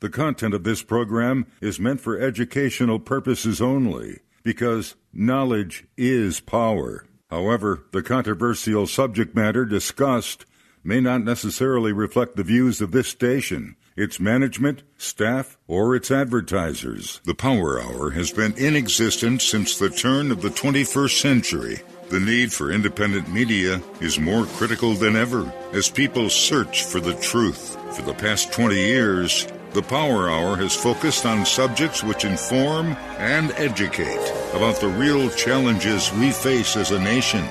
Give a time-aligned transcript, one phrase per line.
[0.00, 7.04] The content of this program is meant for educational purposes only because knowledge is power.
[7.30, 10.46] However, the controversial subject matter discussed
[10.84, 17.20] may not necessarily reflect the views of this station, its management, staff, or its advertisers.
[17.24, 21.80] The Power Hour has been in existence since the turn of the 21st century.
[22.08, 27.14] The need for independent media is more critical than ever as people search for the
[27.16, 27.76] truth.
[27.94, 33.52] For the past 20 years, the Power Hour has focused on subjects which inform and
[33.52, 37.44] educate about the real challenges we face as a nation.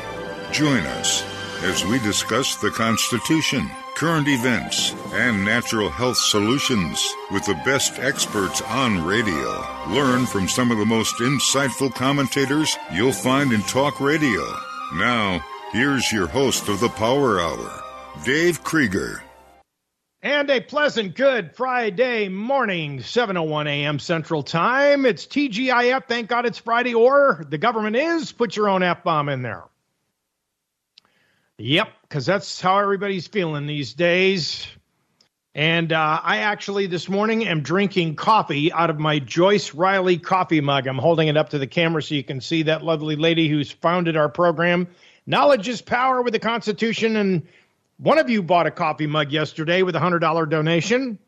[0.52, 1.24] Join us
[1.64, 8.62] as we discuss the Constitution, current events, and natural health solutions with the best experts
[8.64, 9.64] on radio.
[9.90, 14.44] Learn from some of the most insightful commentators you'll find in talk radio.
[14.96, 17.84] Now, here's your host of the Power Hour,
[18.24, 19.24] Dave Krieger.
[20.28, 23.98] And a pleasant, good Friday morning, 7.01 a.m.
[23.98, 25.06] Central Time.
[25.06, 26.06] It's TGIF.
[26.10, 28.34] Thank God it's Friday, or the government is.
[28.34, 29.64] Put your own F bomb in there.
[31.58, 34.68] Yep, because that's how everybody's feeling these days.
[35.56, 40.60] And uh, I actually this morning am drinking coffee out of my Joyce Riley coffee
[40.60, 40.88] mug.
[40.88, 43.72] I'm holding it up to the camera so you can see that lovely lady who's
[43.72, 44.90] founded our program.
[45.26, 47.48] Knowledge is power with the Constitution and
[47.98, 51.20] one of you bought a coffee mug yesterday with a hundred dollar donation.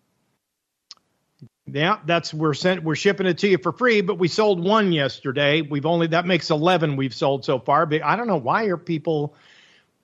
[1.65, 4.91] Yeah, that's we're sent we're shipping it to you for free, but we sold one
[4.91, 5.61] yesterday.
[5.61, 7.85] We've only that makes eleven we've sold so far.
[7.85, 9.35] But I don't know why are people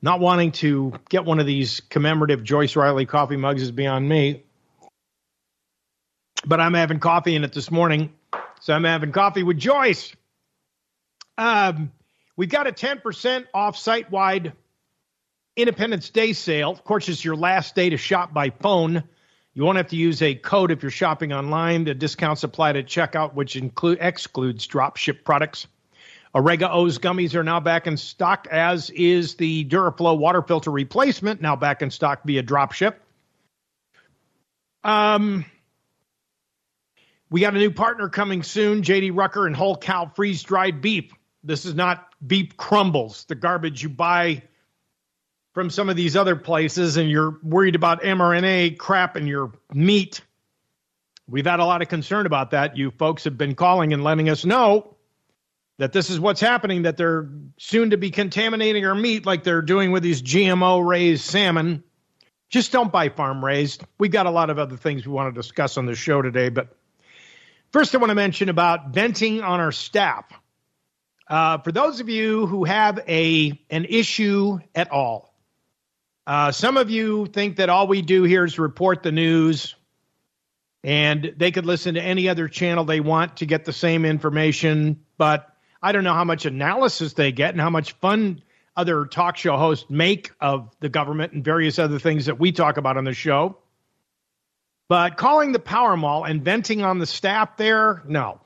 [0.01, 4.43] not wanting to get one of these commemorative Joyce Riley coffee mugs is beyond me.
[6.45, 8.13] But I'm having coffee in it this morning,
[8.59, 10.15] so I'm having coffee with Joyce.
[11.37, 11.91] Um,
[12.35, 14.53] we've got a 10% off site wide
[15.55, 16.71] Independence Day sale.
[16.71, 19.03] Of course, it's your last day to shop by phone.
[19.53, 21.85] You won't have to use a code if you're shopping online.
[21.85, 25.67] The discounts apply to checkout, which include excludes drop ship products.
[26.33, 31.41] Orega O's gummies are now back in stock, as is the Duraflow water filter replacement,
[31.41, 33.01] now back in stock via drop ship.
[34.83, 35.45] Um,
[37.29, 41.13] we got a new partner coming soon, JD Rucker and Whole Cow Freeze Dried Beef.
[41.45, 44.43] This is not beef crumbles, the garbage you buy
[45.55, 50.19] from some of these other places and you're worried about mRNA crap in your meat,
[51.29, 52.75] we've had a lot of concern about that.
[52.75, 54.97] You folks have been calling and letting us know
[55.77, 59.61] that this is what's happening, that they're soon to be contaminating our meat like they're
[59.61, 61.85] doing with these GMO raised salmon.
[62.49, 63.81] Just don't buy farm raised.
[63.97, 66.49] We've got a lot of other things we want to discuss on the show today,
[66.49, 66.75] but
[67.71, 70.25] first I want to mention about venting on our staff.
[71.29, 75.34] Uh, for those of you who have a an issue at all,
[76.27, 79.75] uh, some of you think that all we do here is report the news
[80.83, 84.99] and they could listen to any other channel they want to get the same information.
[85.17, 85.49] But
[85.81, 88.43] I don't know how much analysis they get and how much fun
[88.75, 92.77] other talk show hosts make of the government and various other things that we talk
[92.77, 93.57] about on the show.
[94.87, 98.39] But calling the power mall and venting on the staff there, no.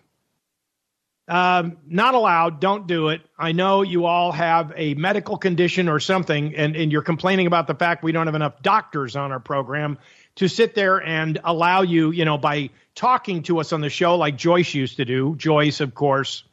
[1.29, 2.59] Um, not allowed.
[2.59, 3.21] Don't do it.
[3.37, 7.67] I know you all have a medical condition or something, and, and you're complaining about
[7.67, 9.99] the fact we don't have enough doctors on our program
[10.37, 14.15] to sit there and allow you, you know, by talking to us on the show
[14.15, 15.35] like Joyce used to do.
[15.35, 16.43] Joyce, of course,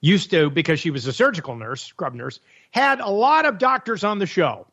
[0.00, 2.40] used to, because she was a surgical nurse, scrub nurse,
[2.72, 4.66] had a lot of doctors on the show.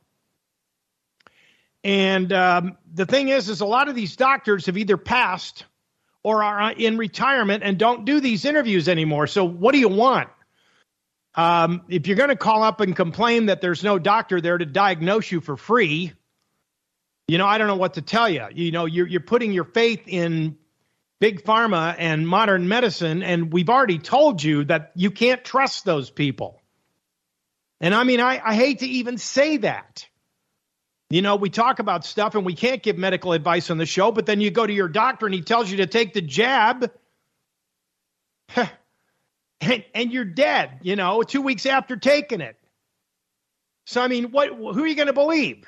[1.83, 5.65] And um, the thing is, is a lot of these doctors have either passed
[6.23, 9.27] or are in retirement and don't do these interviews anymore.
[9.27, 10.29] So what do you want?
[11.33, 14.65] Um, if you're going to call up and complain that there's no doctor there to
[14.65, 16.13] diagnose you for free,
[17.27, 18.45] you know, I don't know what to tell you.
[18.53, 20.57] You know, you're, you're putting your faith in
[21.19, 26.09] big pharma and modern medicine, and we've already told you that you can't trust those
[26.09, 26.61] people.
[27.79, 30.07] And I mean, I, I hate to even say that.
[31.11, 34.13] You know, we talk about stuff and we can't give medical advice on the show,
[34.13, 36.89] but then you go to your doctor and he tells you to take the jab
[38.56, 42.56] and, and you're dead, you know, two weeks after taking it.
[43.86, 45.65] So, I mean, what, who are you going to believe?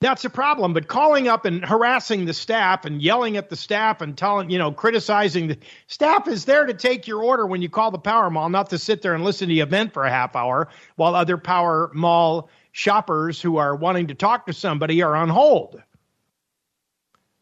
[0.00, 0.72] That's a problem.
[0.72, 4.56] But calling up and harassing the staff and yelling at the staff and telling, you
[4.56, 8.30] know, criticizing the staff is there to take your order when you call the power
[8.30, 11.14] mall, not to sit there and listen to the event for a half hour while
[11.14, 12.48] other power mall
[12.78, 15.82] shoppers who are wanting to talk to somebody are on hold.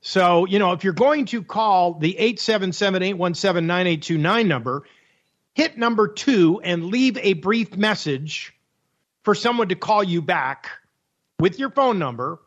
[0.00, 4.85] So, you know, if you're going to call the 877 817 9829 number,
[5.55, 8.55] hit number two and leave a brief message
[9.25, 10.71] for someone to call you back
[11.39, 12.39] with your phone number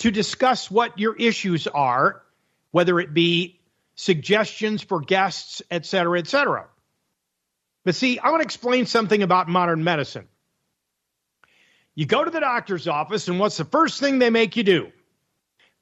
[0.00, 2.22] to discuss what your issues are
[2.70, 3.60] whether it be
[3.94, 6.66] suggestions for guests, et cetera, et cetera.
[7.84, 10.28] But see, I want to explain something about modern medicine.
[11.98, 14.92] You go to the doctor's office, and what's the first thing they make you do?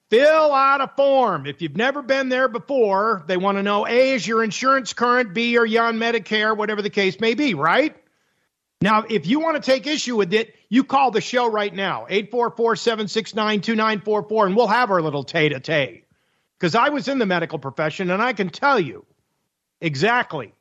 [0.08, 1.44] Fill out a form.
[1.44, 5.34] If you've never been there before, they want to know A, is your insurance current?
[5.34, 6.56] B, are you on Medicare?
[6.56, 7.94] Whatever the case may be, right?
[8.80, 12.06] Now, if you want to take issue with it, you call the show right now,
[12.08, 16.04] 844 769 2944, and we'll have our little tete a tete.
[16.58, 19.04] Because I was in the medical profession and I can tell you
[19.82, 20.54] exactly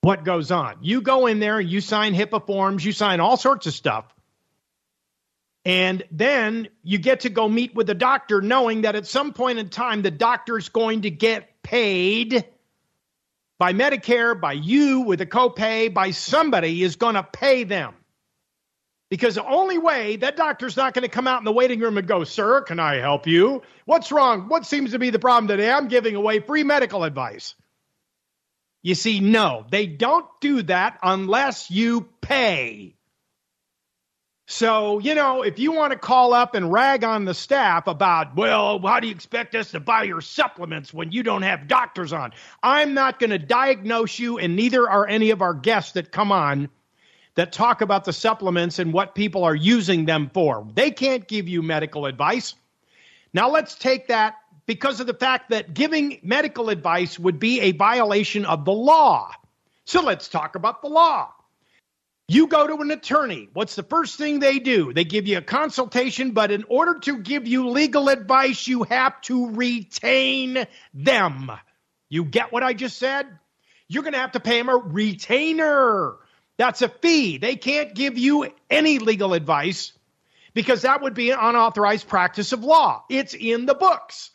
[0.00, 0.78] what goes on.
[0.80, 4.12] You go in there and you sign HIPAA forms, you sign all sorts of stuff.
[5.64, 9.58] And then you get to go meet with the doctor knowing that at some point
[9.58, 12.46] in time, the doctor's going to get paid
[13.58, 17.94] by Medicare, by you with a copay, by somebody is going to pay them.
[19.10, 21.98] Because the only way that doctor's not going to come out in the waiting room
[21.98, 23.60] and go, Sir, can I help you?
[23.84, 24.48] What's wrong?
[24.48, 25.70] What seems to be the problem today?
[25.70, 27.54] I'm giving away free medical advice.
[28.82, 32.96] You see, no, they don't do that unless you pay.
[34.52, 38.34] So, you know, if you want to call up and rag on the staff about,
[38.34, 42.12] well, how do you expect us to buy your supplements when you don't have doctors
[42.12, 42.32] on?
[42.60, 46.32] I'm not going to diagnose you, and neither are any of our guests that come
[46.32, 46.68] on
[47.36, 50.66] that talk about the supplements and what people are using them for.
[50.74, 52.56] They can't give you medical advice.
[53.32, 54.34] Now, let's take that
[54.66, 59.30] because of the fact that giving medical advice would be a violation of the law.
[59.84, 61.32] So let's talk about the law.
[62.30, 63.48] You go to an attorney.
[63.54, 64.92] What's the first thing they do?
[64.92, 69.20] They give you a consultation, but in order to give you legal advice, you have
[69.22, 71.50] to retain them.
[72.08, 73.26] You get what I just said?
[73.88, 76.18] You're going to have to pay them a retainer.
[76.56, 77.38] That's a fee.
[77.38, 79.92] They can't give you any legal advice
[80.54, 83.02] because that would be an unauthorized practice of law.
[83.10, 84.30] It's in the books.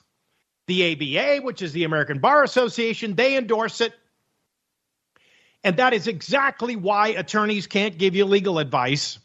[0.68, 3.94] The ABA, which is the American Bar Association, they endorse it.
[5.66, 9.18] And that is exactly why attorneys can't give you legal advice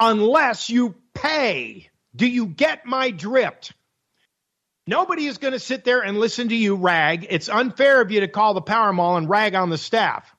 [0.00, 1.88] unless you pay.
[2.16, 3.74] Do you get my drift?
[4.88, 7.28] Nobody is going to sit there and listen to you rag.
[7.30, 10.34] It's unfair of you to call the Power Mall and rag on the staff.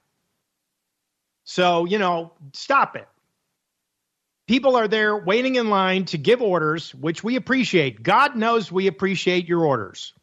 [1.46, 3.07] So, you know, stop it.
[4.48, 8.04] People are there waiting in line to give orders, which we appreciate.
[8.04, 10.13] God knows we appreciate your orders.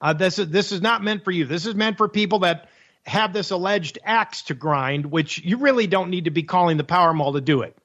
[0.00, 1.44] Uh, this is this is not meant for you.
[1.44, 2.68] This is meant for people that
[3.06, 6.84] have this alleged axe to grind, which you really don't need to be calling the
[6.84, 7.76] power mall to do it.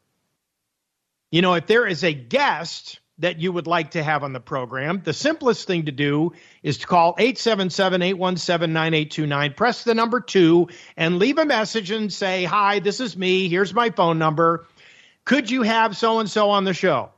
[1.32, 4.40] You know, if there is a guest that you would like to have on the
[4.40, 10.20] program, the simplest thing to do is to call 877 817 9829, press the number
[10.20, 10.68] two,
[10.98, 13.50] and leave a message and say, Hi, this is me.
[13.50, 14.68] Here's my phone number.
[15.26, 17.12] Could you have so and so on the show?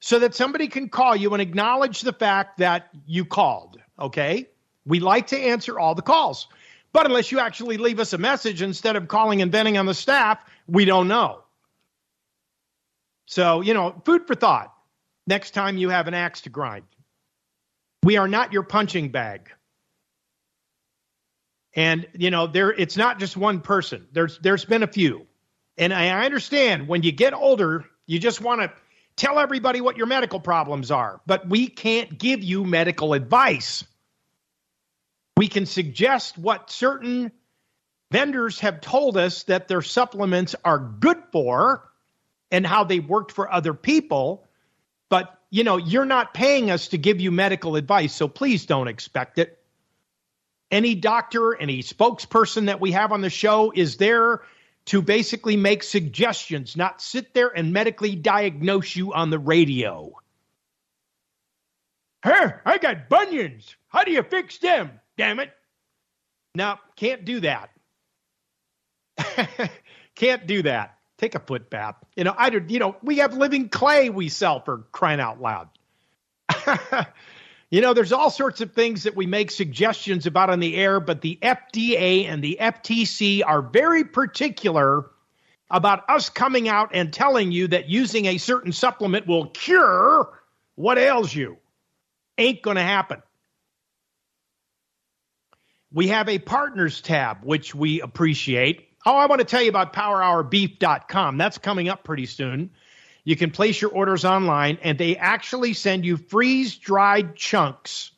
[0.00, 3.78] So that somebody can call you and acknowledge the fact that you called.
[3.98, 4.48] Okay.
[4.86, 6.48] We like to answer all the calls.
[6.92, 9.94] But unless you actually leave us a message instead of calling and venting on the
[9.94, 11.44] staff, we don't know.
[13.26, 14.74] So, you know, food for thought
[15.26, 16.84] next time you have an axe to grind.
[18.02, 19.50] We are not your punching bag.
[21.74, 24.08] And, you know, there it's not just one person.
[24.12, 25.26] There's there's been a few.
[25.78, 28.72] And I understand when you get older, you just want to
[29.16, 33.84] tell everybody what your medical problems are, but we can't give you medical advice.
[35.40, 37.32] We can suggest what certain
[38.10, 41.90] vendors have told us that their supplements are good for
[42.50, 44.46] and how they worked for other people.
[45.08, 48.86] But, you know, you're not paying us to give you medical advice, so please don't
[48.86, 49.58] expect it.
[50.70, 54.42] Any doctor, any spokesperson that we have on the show is there
[54.88, 60.12] to basically make suggestions, not sit there and medically diagnose you on the radio.
[62.22, 63.74] Hey, I got bunions.
[63.88, 64.99] How do you fix them?
[65.20, 65.52] Damn it.
[66.54, 67.70] No, can't do that.
[70.14, 70.96] can't do that.
[71.18, 71.96] Take a foot bath.
[72.16, 75.68] You know, I you know, we have living clay we sell for crying out loud.
[77.70, 81.00] you know, there's all sorts of things that we make suggestions about on the air,
[81.00, 85.04] but the FDA and the FTC are very particular
[85.70, 90.30] about us coming out and telling you that using a certain supplement will cure
[90.76, 91.58] what ails you.
[92.38, 93.22] Ain't going to happen.
[95.92, 98.88] We have a partners tab, which we appreciate.
[99.06, 101.38] Oh, I want to tell you about powerhourbeef.com.
[101.38, 102.70] That's coming up pretty soon.
[103.24, 108.12] You can place your orders online, and they actually send you freeze dried chunks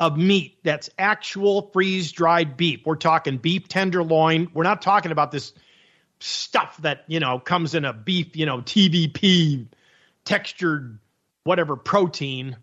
[0.00, 2.80] of meat that's actual freeze dried beef.
[2.84, 4.48] We're talking beef tenderloin.
[4.54, 5.52] We're not talking about this
[6.20, 9.68] stuff that, you know, comes in a beef, you know, TVP
[10.24, 10.98] textured
[11.44, 12.56] whatever protein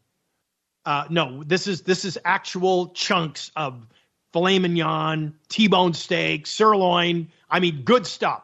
[0.85, 3.85] Uh, no, this is this is actual chunks of
[4.33, 7.29] filet mignon, T-bone steak, sirloin.
[7.49, 8.43] I mean, good stuff.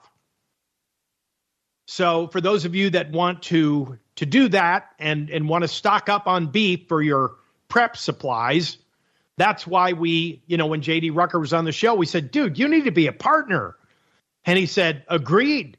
[1.88, 5.68] So for those of you that want to to do that and and want to
[5.68, 7.36] stock up on beef for your
[7.70, 8.78] prep supplies,
[9.38, 12.60] that's why we, you know, when JD Rucker was on the show, we said, "Dude,
[12.60, 13.78] you need to be a partner."
[14.46, 15.78] And he said, "Agreed."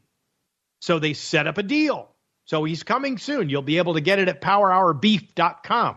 [0.81, 2.09] So they set up a deal.
[2.47, 3.51] So he's coming soon.
[3.51, 5.97] You'll be able to get it at powerhourbeef.com.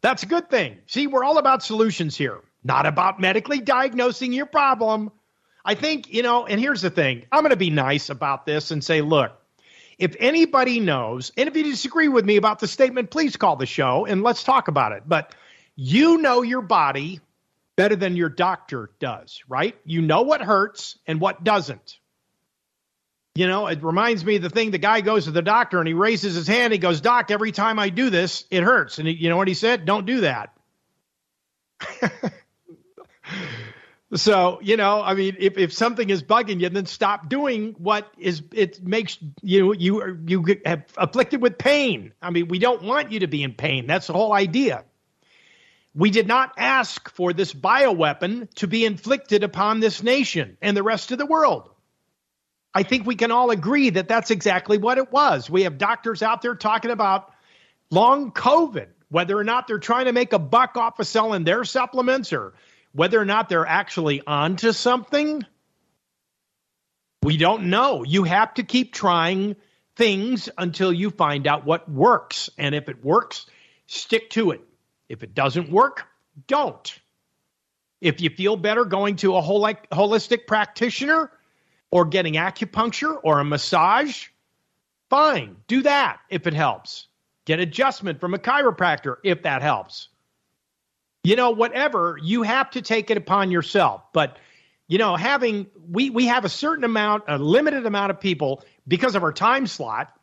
[0.00, 0.78] That's a good thing.
[0.86, 5.10] See, we're all about solutions here, not about medically diagnosing your problem.
[5.64, 8.70] I think, you know, and here's the thing I'm going to be nice about this
[8.70, 9.32] and say, look,
[9.98, 13.66] if anybody knows, and if you disagree with me about the statement, please call the
[13.66, 15.02] show and let's talk about it.
[15.06, 15.34] But
[15.74, 17.20] you know your body
[17.76, 19.76] better than your doctor does, right?
[19.84, 21.98] You know what hurts and what doesn't.
[23.38, 25.86] You know, it reminds me of the thing the guy goes to the doctor and
[25.86, 26.72] he raises his hand.
[26.72, 28.98] He goes, Doc, every time I do this, it hurts.
[28.98, 29.84] And he, you know what he said?
[29.84, 30.56] Don't do that.
[34.16, 38.12] so, you know, I mean, if, if something is bugging you, then stop doing what
[38.18, 42.14] is, it makes you, you, you have afflicted with pain.
[42.20, 43.86] I mean, we don't want you to be in pain.
[43.86, 44.82] That's the whole idea.
[45.94, 50.82] We did not ask for this bioweapon to be inflicted upon this nation and the
[50.82, 51.70] rest of the world.
[52.74, 55.48] I think we can all agree that that's exactly what it was.
[55.48, 57.32] We have doctors out there talking about
[57.90, 61.64] long COVID, whether or not they're trying to make a buck off of selling their
[61.64, 62.54] supplements or
[62.92, 65.44] whether or not they're actually onto something.
[67.22, 68.04] We don't know.
[68.04, 69.56] You have to keep trying
[69.96, 72.50] things until you find out what works.
[72.56, 73.46] And if it works,
[73.86, 74.60] stick to it.
[75.08, 76.06] If it doesn't work,
[76.46, 77.00] don't.
[78.00, 81.32] If you feel better going to a holistic practitioner,
[81.90, 84.28] or getting acupuncture or a massage,
[85.10, 87.08] fine, do that if it helps.
[87.46, 90.08] Get adjustment from a chiropractor if that helps.
[91.24, 94.02] You know, whatever, you have to take it upon yourself.
[94.12, 94.38] But,
[94.86, 99.14] you know, having, we, we have a certain amount, a limited amount of people because
[99.14, 100.14] of our time slot,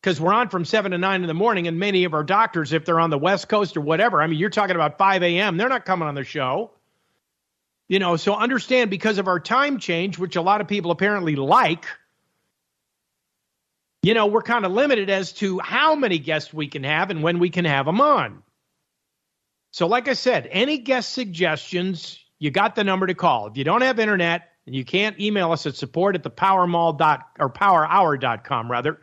[0.00, 2.72] because we're on from 7 to 9 in the morning, and many of our doctors,
[2.72, 5.56] if they're on the West Coast or whatever, I mean, you're talking about 5 a.m.,
[5.56, 6.70] they're not coming on the show.
[7.90, 11.34] You know, so understand because of our time change, which a lot of people apparently
[11.34, 11.86] like,
[14.04, 17.20] you know, we're kind of limited as to how many guests we can have and
[17.20, 18.44] when we can have them on.
[19.72, 23.48] So, like I said, any guest suggestions, you got the number to call.
[23.48, 26.96] If you don't have internet and you can't email us at support at the powermall
[26.96, 29.00] dot or powerhour.com rather,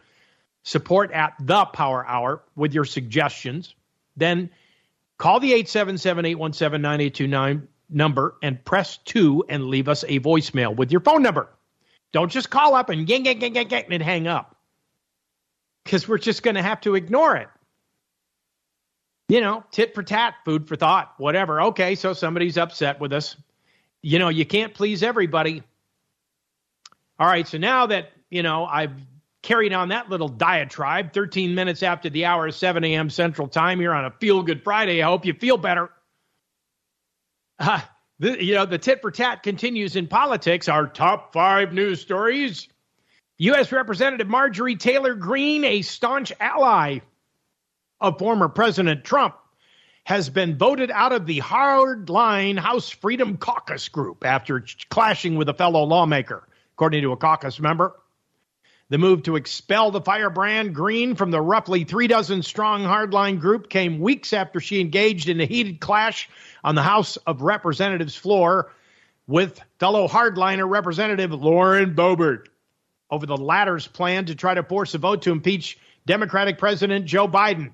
[0.63, 3.75] support at the power hour with your suggestions,
[4.15, 4.49] then
[5.17, 10.91] call the 877 817 9829 number and press two and leave us a voicemail with
[10.91, 11.49] your phone number.
[12.11, 14.55] Don't just call up and gang, gang, gang, gang, and hang up
[15.83, 17.47] because we're just going to have to ignore it.
[19.29, 21.61] You know, tit for tat, food for thought, whatever.
[21.63, 23.35] Okay, so somebody's upset with us.
[24.01, 25.63] You know, you can't please everybody.
[27.19, 28.93] All right, so now that, you know, I've
[29.41, 33.09] carried on that little diatribe 13 minutes after the hour of 7 a.m.
[33.09, 35.01] Central Time here on a Feel Good Friday.
[35.01, 35.89] I hope you feel better.
[37.59, 37.81] Uh,
[38.19, 40.67] the, you know, the tit for tat continues in politics.
[40.67, 42.67] Our top five news stories.
[43.39, 43.71] U.S.
[43.71, 46.99] Representative Marjorie Taylor Greene, a staunch ally
[48.01, 49.35] of former President Trump,
[50.03, 55.53] has been voted out of the hardline House Freedom Caucus group after clashing with a
[55.53, 57.93] fellow lawmaker, according to a caucus member.
[58.89, 63.69] The move to expel the firebrand Greene from the roughly three dozen strong hardline group
[63.69, 66.29] came weeks after she engaged in a heated clash
[66.63, 68.71] on the House of Representatives floor
[69.27, 72.45] with fellow hardliner Representative Lauren Boebert
[73.11, 77.27] over the latter's plan to try to force a vote to impeach Democratic President Joe
[77.27, 77.73] Biden.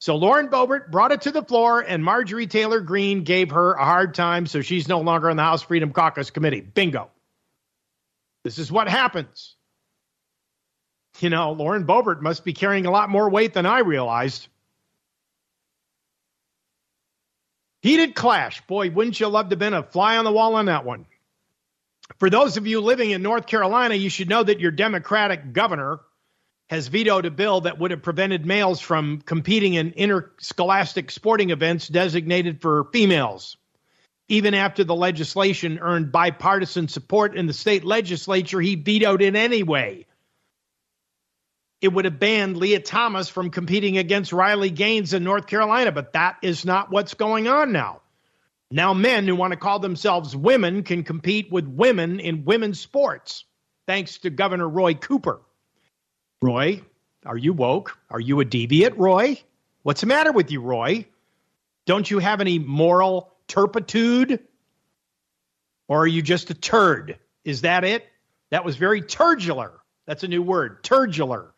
[0.00, 3.84] So Lauren Boebert brought it to the floor, and Marjorie Taylor Greene gave her a
[3.84, 6.60] hard time, so she's no longer on the House Freedom Caucus Committee.
[6.60, 7.10] Bingo.
[8.44, 9.56] This is what happens
[11.22, 14.48] you know, Lauren Boebert must be carrying a lot more weight than I realized.
[17.80, 18.60] Heated clash.
[18.66, 21.06] Boy, wouldn't you love to have been a fly on the wall on that one?
[22.18, 26.00] For those of you living in North Carolina, you should know that your Democratic governor
[26.68, 31.88] has vetoed a bill that would have prevented males from competing in interscholastic sporting events
[31.88, 33.56] designated for females.
[34.28, 40.04] Even after the legislation earned bipartisan support in the state legislature, he vetoed it anyway
[41.80, 46.14] it would have banned Lia Thomas from competing against Riley Gaines in North Carolina, but
[46.14, 48.00] that is not what's going on now.
[48.70, 53.44] Now, men who want to call themselves women can compete with women in women's sports,
[53.86, 55.40] thanks to Governor Roy Cooper.
[56.42, 56.82] Roy,
[57.24, 57.96] are you woke?
[58.10, 59.40] Are you a deviant, Roy?
[59.82, 61.06] What's the matter with you, Roy?
[61.86, 64.40] Don't you have any moral turpitude?
[65.88, 67.18] Or are you just a turd?
[67.44, 68.06] Is that it?
[68.50, 69.72] That was very turdular.
[70.06, 71.48] That's a new word, turdular.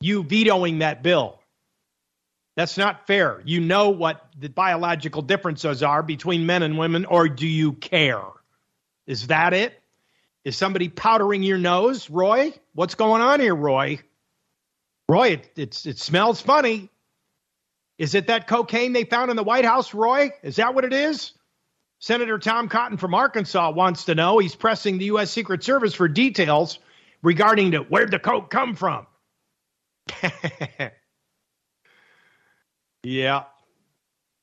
[0.00, 1.40] You vetoing that bill.
[2.56, 3.40] That's not fair.
[3.44, 8.22] You know what the biological differences are between men and women, or do you care?
[9.06, 9.80] Is that it?
[10.44, 12.52] Is somebody powdering your nose, Roy?
[12.74, 14.00] What's going on here, Roy?
[15.08, 16.88] Roy, it, it's, it smells funny.
[17.98, 20.30] Is it that cocaine they found in the White House, Roy?
[20.42, 21.32] Is that what it is?
[21.98, 24.38] Senator Tom Cotton from Arkansas wants to know.
[24.38, 25.30] He's pressing the U.S.
[25.30, 26.78] Secret Service for details
[27.22, 29.06] regarding to where'd the coke come from.
[33.02, 33.44] yeah.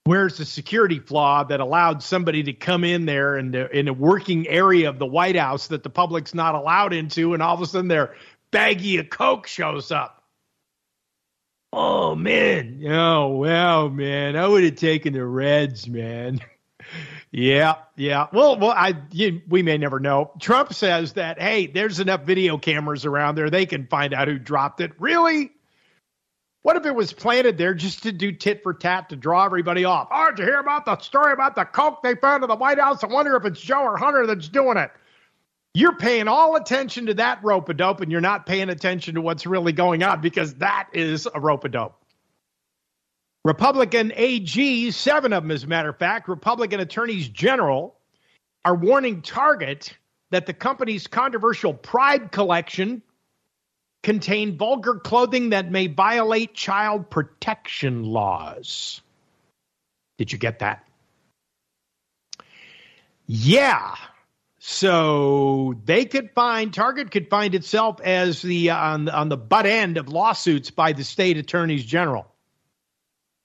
[0.06, 4.48] Where's the security flaw that allowed somebody to come in there the, in a working
[4.48, 7.66] area of the White House that the public's not allowed into, and all of a
[7.66, 8.16] sudden their
[8.52, 10.24] baggie of coke shows up?
[11.74, 16.40] Oh man, oh wow, man, I would have taken the Reds, man.
[17.32, 18.28] Yeah, yeah.
[18.32, 20.32] Well, well, I you, we may never know.
[20.40, 24.40] Trump says that hey, there's enough video cameras around there; they can find out who
[24.40, 24.94] dropped it.
[24.98, 25.52] Really?
[26.68, 29.86] What if it was planted there just to do tit for tat to draw everybody
[29.86, 30.10] off?
[30.12, 32.78] Oh, did you hear about the story about the coke they found in the White
[32.78, 33.06] House?
[33.06, 34.92] I wonder if it's Joe or Hunter that's doing it.
[35.74, 39.22] You're paying all attention to that rope a dope, and you're not paying attention to
[39.22, 41.96] what's really going on because that is a rope a dope.
[43.46, 47.96] Republican AGs, seven of them, as a matter of fact, Republican attorneys general,
[48.66, 49.96] are warning Target
[50.32, 53.02] that the company's controversial Pride collection
[54.08, 59.02] contained vulgar clothing that may violate child protection laws.
[60.18, 60.88] Did you get that?
[63.26, 63.96] Yeah.
[64.60, 69.66] So they could find Target could find itself as the uh, on, on the butt
[69.66, 72.34] end of lawsuits by the state attorneys general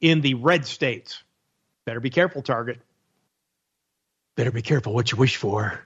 [0.00, 1.24] in the red states.
[1.86, 2.78] Better be careful, Target.
[4.36, 5.80] Better be careful what you wish for.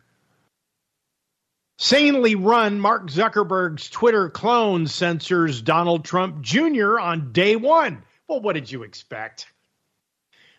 [1.79, 6.99] Sanely run Mark Zuckerberg's Twitter clone censors Donald Trump Jr.
[6.99, 8.03] on day one.
[8.27, 9.47] Well, what did you expect?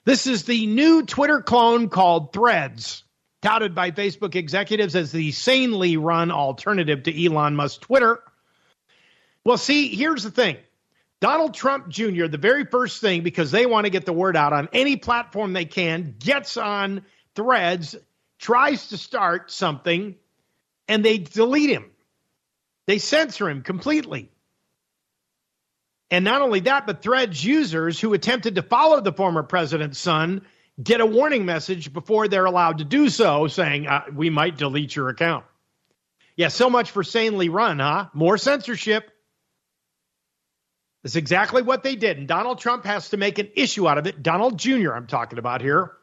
[0.05, 3.03] This is the new Twitter clone called Threads,
[3.41, 8.23] touted by Facebook executives as the sanely run alternative to Elon Musk's Twitter.
[9.43, 10.57] Well, see, here's the thing
[11.19, 14.53] Donald Trump Jr., the very first thing, because they want to get the word out
[14.53, 17.03] on any platform they can, gets on
[17.33, 17.95] threads,
[18.37, 20.15] tries to start something,
[20.87, 21.91] and they delete him.
[22.87, 24.31] They censor him completely.
[26.09, 30.43] And not only that, but threads users who attempted to follow the former president's son
[30.81, 34.95] get a warning message before they're allowed to do so, saying, uh, We might delete
[34.95, 35.45] your account.
[36.35, 38.07] Yeah, so much for sanely run, huh?
[38.13, 39.11] More censorship.
[41.03, 42.17] That's exactly what they did.
[42.17, 44.21] And Donald Trump has to make an issue out of it.
[44.21, 45.93] Donald Jr., I'm talking about here,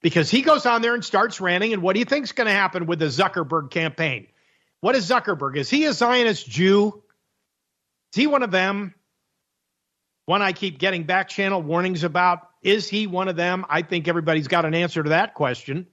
[0.00, 1.72] because he goes on there and starts ranting.
[1.72, 4.28] And what do you think's going to happen with the Zuckerberg campaign?
[4.82, 5.56] What is Zuckerberg?
[5.56, 7.02] Is he a Zionist Jew?
[8.12, 8.94] Is he one of them?
[10.26, 12.48] One I keep getting back channel warnings about.
[12.62, 13.64] Is he one of them?
[13.68, 15.86] I think everybody's got an answer to that question.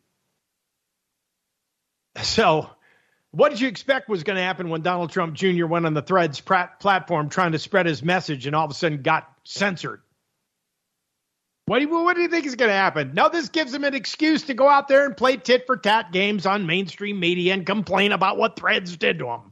[2.24, 2.68] So
[3.30, 5.68] what did you expect was going to happen when Donald Trump Jr.
[5.68, 9.04] went on the Threads platform trying to spread his message and all of a sudden
[9.04, 10.02] got censored?
[11.70, 13.12] What do you, what do you think is going to happen?
[13.14, 16.12] Now, this gives him an excuse to go out there and play tit for tat
[16.12, 19.52] games on mainstream media and complain about what Threads did to him.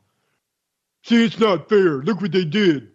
[1.04, 2.02] See, it's not fair.
[2.02, 2.88] Look what they did.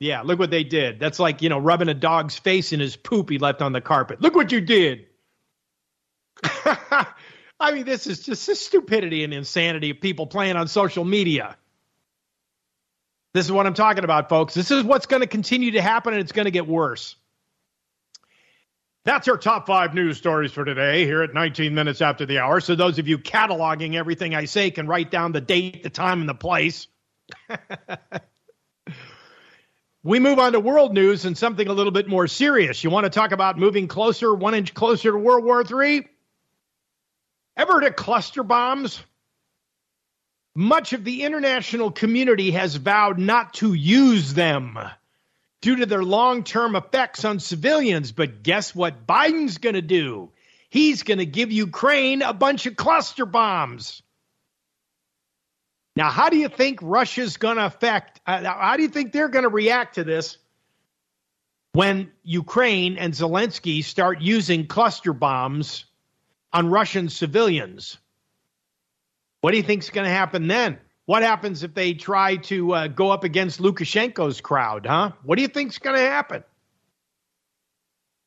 [0.00, 0.98] Yeah, look what they did.
[0.98, 3.80] That's like, you know, rubbing a dog's face in his poop he left on the
[3.80, 4.20] carpet.
[4.20, 5.06] Look what you did.
[6.42, 7.06] I
[7.72, 11.56] mean, this is just the stupidity and insanity of people playing on social media.
[13.34, 14.52] This is what I'm talking about, folks.
[14.52, 17.14] This is what's going to continue to happen, and it's going to get worse.
[19.04, 22.60] That's our top five news stories for today here at 19 minutes after the hour.
[22.60, 26.20] So, those of you cataloging everything I say can write down the date, the time,
[26.20, 26.86] and the place.
[30.04, 32.84] we move on to world news and something a little bit more serious.
[32.84, 36.06] You want to talk about moving closer, one inch closer to World War III?
[37.56, 39.02] Ever of cluster bombs?
[40.54, 44.78] Much of the international community has vowed not to use them
[45.62, 48.12] due to their long term effects on civilians.
[48.12, 50.30] But guess what Biden's going to do?
[50.68, 54.02] He's going to give Ukraine a bunch of cluster bombs.
[55.96, 58.20] Now, how do you think Russia's going to affect?
[58.26, 60.36] Uh, how do you think they're going to react to this
[61.72, 65.86] when Ukraine and Zelensky start using cluster bombs
[66.52, 67.98] on Russian civilians.
[69.40, 70.78] What do you think is going to happen then?
[71.06, 75.12] What happens if they try to uh, go up against Lukashenko's crowd, huh?
[75.24, 76.44] What do you think is going to happen?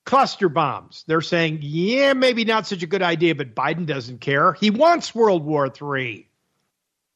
[0.06, 1.04] Cluster bombs.
[1.08, 4.54] They're saying, yeah, maybe not such a good idea, but Biden doesn't care.
[4.54, 6.28] He wants World War III.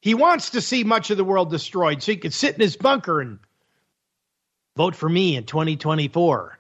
[0.02, 2.78] He wants to see much of the world destroyed so he can sit in his
[2.78, 3.40] bunker and
[4.78, 6.58] vote for me in 2024.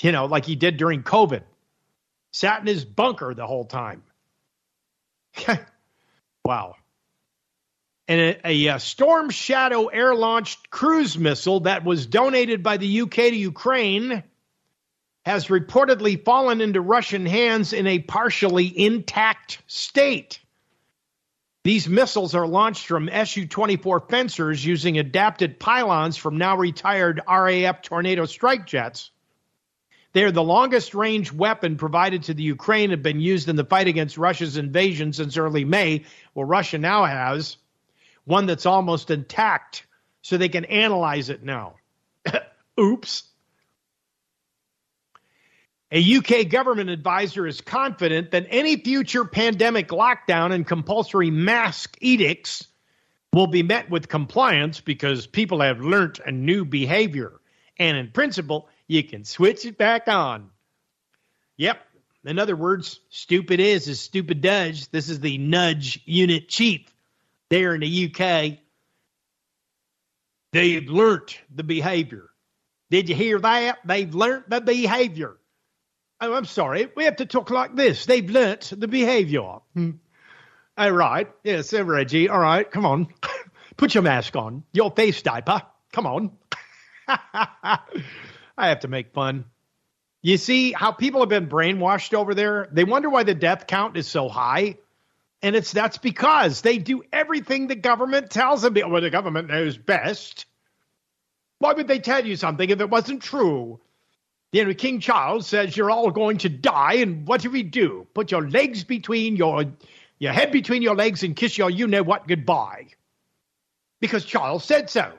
[0.00, 1.42] You know, like he did during COVID.
[2.30, 4.02] Sat in his bunker the whole time.
[6.44, 6.76] wow.
[8.12, 13.00] And a, a, a, Storm Shadow air launched cruise missile that was donated by the
[13.00, 14.22] UK to Ukraine
[15.24, 20.40] has reportedly fallen into Russian hands in a partially intact state.
[21.64, 27.80] These missiles are launched from Su 24 fencers using adapted pylons from now retired RAF
[27.80, 29.10] Tornado strike jets.
[30.12, 33.64] They are the longest range weapon provided to the Ukraine, have been used in the
[33.64, 36.04] fight against Russia's invasion since early May.
[36.34, 37.56] Well, Russia now has
[38.24, 39.86] one that's almost intact,
[40.22, 41.74] so they can analyze it now.
[42.80, 43.24] Oops.
[45.90, 52.66] A UK government advisor is confident that any future pandemic lockdown and compulsory mask edicts
[53.32, 57.32] will be met with compliance because people have learnt a new behavior.
[57.78, 60.50] And in principle, you can switch it back on.
[61.56, 61.78] Yep.
[62.24, 64.86] In other words, stupid is as stupid does.
[64.88, 66.91] This is the nudge unit chief
[67.52, 68.58] there in the UK.
[70.52, 72.30] They've learnt the behavior.
[72.90, 73.78] Did you hear that?
[73.84, 75.36] They've learnt the behavior.
[76.20, 76.88] Oh, I'm sorry.
[76.96, 78.06] We have to talk like this.
[78.06, 79.58] They've learnt the behavior.
[79.74, 79.90] Hmm.
[80.78, 81.30] All right.
[81.44, 82.30] Yes, Reggie.
[82.30, 82.70] All right.
[82.70, 83.08] Come on.
[83.76, 84.64] Put your mask on.
[84.72, 85.60] Your face diaper.
[85.92, 86.30] Come on.
[87.08, 87.78] I
[88.56, 89.44] have to make fun.
[90.22, 92.68] You see how people have been brainwashed over there?
[92.72, 94.76] They wonder why the death count is so high.
[95.42, 98.74] And it's that's because they do everything the government tells them.
[98.74, 100.46] Well, the government knows best.
[101.58, 103.80] Why would they tell you something if it wasn't true?
[104.52, 108.06] You know, King Charles says you're all going to die, and what do we do?
[108.14, 109.64] Put your legs between your
[110.18, 112.88] your head between your legs and kiss your you know what goodbye.
[114.00, 115.12] Because Charles said so.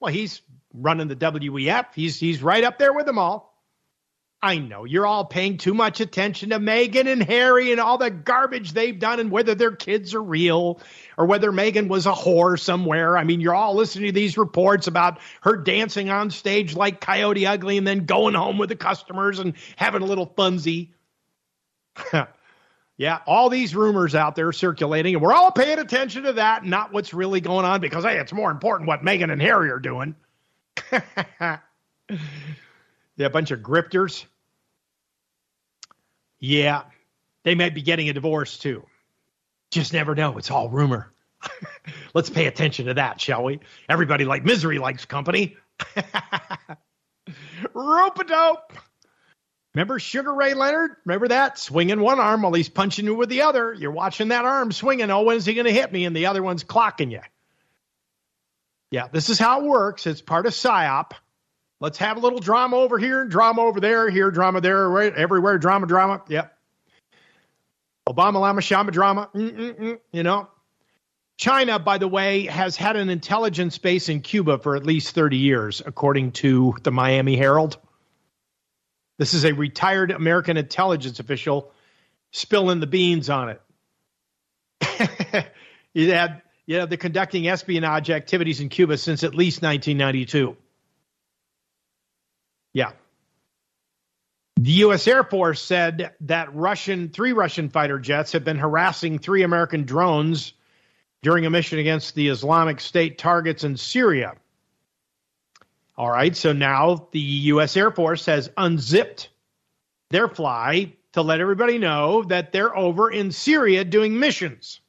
[0.00, 1.86] Well, he's running the WEF.
[1.94, 3.55] He's he's right up there with them all.
[4.42, 8.10] I know you're all paying too much attention to Megan and Harry and all the
[8.10, 10.80] garbage they've done and whether their kids are real
[11.16, 13.16] or whether Megan was a whore somewhere.
[13.16, 17.46] I mean, you're all listening to these reports about her dancing on stage like Coyote
[17.46, 20.90] Ugly and then going home with the customers and having a little funsy.
[22.98, 26.92] yeah, all these rumors out there circulating, and we're all paying attention to that, not
[26.92, 30.14] what's really going on because, hey, it's more important what Megan and Harry are doing.
[33.16, 34.24] They're a bunch of grifters.
[36.38, 36.82] Yeah,
[37.44, 38.84] they might be getting a divorce too.
[39.70, 40.38] Just never know.
[40.38, 41.12] It's all rumor.
[42.14, 43.60] Let's pay attention to that, shall we?
[43.88, 45.56] Everybody like misery likes company.
[47.74, 48.72] Rope a dope.
[49.74, 50.92] Remember Sugar Ray Leonard?
[51.04, 51.58] Remember that?
[51.58, 53.74] Swinging one arm while he's punching you with the other.
[53.74, 55.10] You're watching that arm swinging.
[55.10, 56.06] Oh, when's he going to hit me?
[56.06, 57.20] And the other one's clocking you.
[58.90, 60.06] Yeah, this is how it works.
[60.06, 61.10] It's part of PSYOP.
[61.78, 65.58] Let's have a little drama over here, drama over there, here, drama there, right, everywhere,
[65.58, 66.22] drama, drama.
[66.28, 66.56] Yep.
[68.08, 69.28] Obama, Lama, Shama, drama.
[69.34, 70.48] Mm-mm-mm, you know.
[71.36, 75.36] China, by the way, has had an intelligence base in Cuba for at least 30
[75.36, 77.76] years, according to the Miami Herald.
[79.18, 81.72] This is a retired American intelligence official
[82.30, 85.46] spilling the beans on it.
[85.94, 90.56] you had, you know, they're conducting espionage activities in Cuba since at least 1992.
[92.76, 92.92] Yeah.
[94.56, 95.08] The U.S.
[95.08, 100.52] Air Force said that Russian three Russian fighter jets have been harassing three American drones
[101.22, 104.34] during a mission against the Islamic State targets in Syria.
[105.96, 107.78] All right, so now the U.S.
[107.78, 109.30] Air Force has unzipped
[110.10, 114.82] their fly to let everybody know that they're over in Syria doing missions.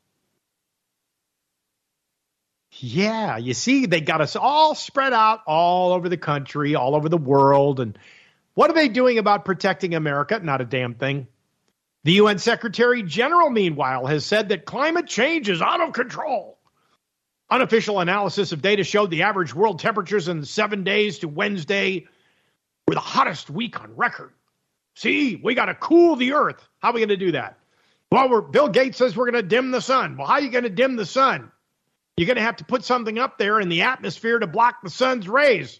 [2.79, 7.09] Yeah, you see, they got us all spread out all over the country, all over
[7.09, 7.79] the world.
[7.79, 7.97] And
[8.53, 10.39] what are they doing about protecting America?
[10.41, 11.27] Not a damn thing.
[12.03, 16.57] The UN Secretary General, meanwhile, has said that climate change is out of control.
[17.49, 22.05] Unofficial analysis of data showed the average world temperatures in seven days to Wednesday
[22.87, 24.33] were the hottest week on record.
[24.95, 26.67] See, we got to cool the earth.
[26.79, 27.57] How are we going to do that?
[28.11, 30.17] Well, Bill Gates says we're going to dim the sun.
[30.17, 31.51] Well, how are you going to dim the sun?
[32.17, 34.89] You're going to have to put something up there in the atmosphere to block the
[34.89, 35.79] sun's rays.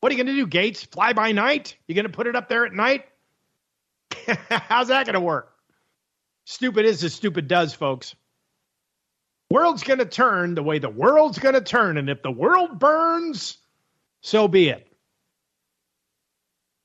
[0.00, 0.82] What are you going to do, Gates?
[0.82, 1.76] Fly by night?
[1.86, 3.04] You're going to put it up there at night?
[4.48, 5.52] How's that going to work?
[6.46, 8.14] Stupid is as stupid does, folks.
[9.50, 11.98] World's going to turn the way the world's going to turn.
[11.98, 13.58] And if the world burns,
[14.22, 14.90] so be it.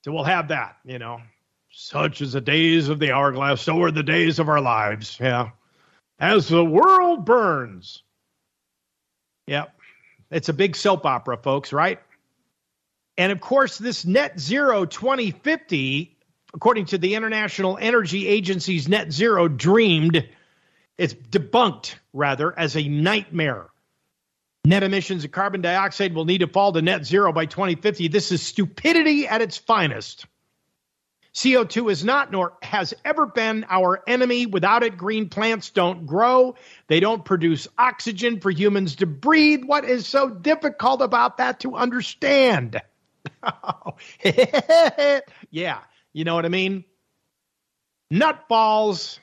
[0.03, 1.21] So we'll have that, you know.
[1.71, 5.17] Such as the days of the hourglass, so are the days of our lives.
[5.19, 5.51] Yeah.
[6.19, 8.03] As the world burns.
[9.49, 9.73] Yep.
[10.29, 11.99] It's a big soap opera, folks, right?
[13.17, 16.15] And of course, this net zero 2050,
[16.53, 20.29] according to the International Energy Agency's net zero dreamed,
[20.99, 23.65] it's debunked rather as a nightmare.
[24.65, 28.07] Net emissions of carbon dioxide will need to fall to net zero by 2050.
[28.07, 30.27] This is stupidity at its finest.
[31.39, 34.45] CO2 is not nor has ever been our enemy.
[34.45, 36.55] Without it, green plants don't grow.
[36.87, 39.63] They don't produce oxygen for humans to breathe.
[39.63, 42.81] What is so difficult about that to understand?
[45.49, 45.79] yeah,
[46.11, 46.83] you know what I mean?
[48.11, 49.19] Nutballs.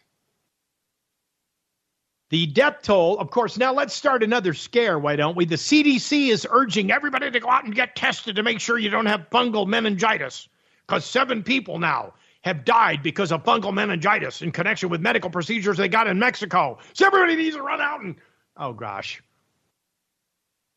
[2.31, 3.59] The death toll, of course.
[3.59, 5.45] Now let's start another scare, why don't we?
[5.45, 8.89] The CDC is urging everybody to go out and get tested to make sure you
[8.89, 10.49] don't have fungal meningitis
[10.87, 15.77] because seven people now have died because of fungal meningitis in connection with medical procedures
[15.77, 16.79] they got in Mexico.
[16.93, 18.17] So everybody needs to run out and,
[18.57, 19.23] oh gosh.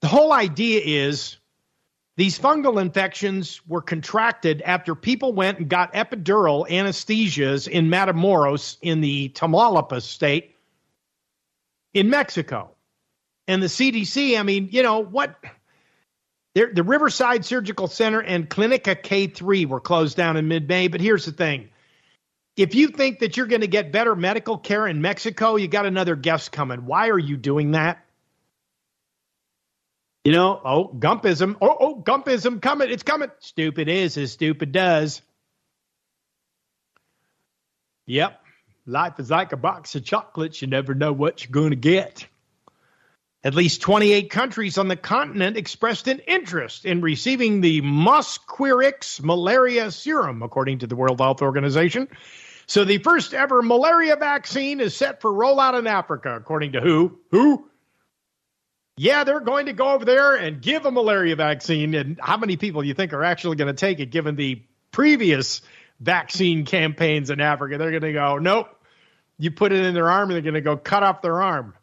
[0.02, 1.38] The whole idea is
[2.18, 9.02] these fungal infections were contracted after people went and got epidural anesthesias in Matamoros in
[9.02, 10.56] the Tamaulipas state
[11.94, 12.72] in Mexico.
[13.48, 15.36] And the CDC, I mean, you know, what
[16.56, 20.88] the Riverside Surgical Center and Clinica K3 were closed down in mid May.
[20.88, 21.70] But here's the thing
[22.58, 25.86] if you think that you're going to get better medical care in Mexico, you got
[25.86, 26.86] another guest coming.
[26.86, 28.04] Why are you doing that?
[30.26, 31.56] You know, oh, Gumpism.
[31.62, 32.92] Oh, oh, Gumpism coming.
[32.92, 33.30] It's coming.
[33.40, 35.22] Stupid is as stupid does.
[38.08, 38.42] Yep.
[38.86, 40.62] Life is like a box of chocolates.
[40.62, 42.28] You never know what you're going to get.
[43.42, 49.92] At least 28 countries on the continent expressed an interest in receiving the Mosquirix malaria
[49.92, 52.10] serum, according to the World Health Organization.
[52.68, 57.18] So the first ever malaria vaccine is set for rollout in Africa, according to who?
[57.32, 57.70] Who?
[58.98, 61.96] Yeah, they're going to go over there and give a malaria vaccine.
[61.96, 64.62] And how many people do you think are actually going to take it, given the
[64.92, 65.62] previous
[66.02, 67.78] vaccine campaigns in Africa?
[67.78, 68.68] They're going to go, nope.
[69.38, 71.74] You put it in their arm, and they're going to go cut off their arm.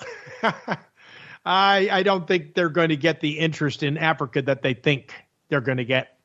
[0.42, 5.12] I I don't think they're going to get the interest in Africa that they think
[5.48, 6.18] they're going to get.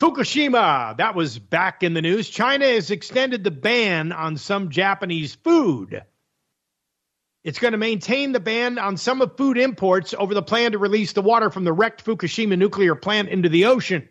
[0.00, 2.28] Fukushima, that was back in the news.
[2.28, 6.02] China has extended the ban on some Japanese food.
[7.44, 10.78] It's going to maintain the ban on some of food imports over the plan to
[10.78, 14.08] release the water from the wrecked Fukushima nuclear plant into the ocean.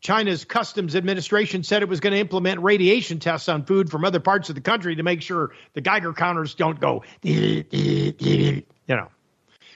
[0.00, 4.20] China's Customs Administration said it was going to implement radiation tests on food from other
[4.20, 9.08] parts of the country to make sure the Geiger counters don't go, you know.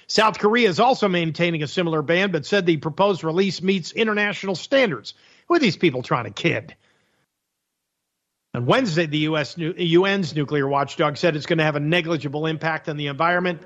[0.07, 4.55] South Korea is also maintaining a similar ban, but said the proposed release meets international
[4.55, 5.15] standards.
[5.49, 6.75] Who are these people trying to kid?
[8.55, 12.89] On Wednesday, the US, UN's nuclear watchdog said it's going to have a negligible impact
[12.89, 13.63] on the environment.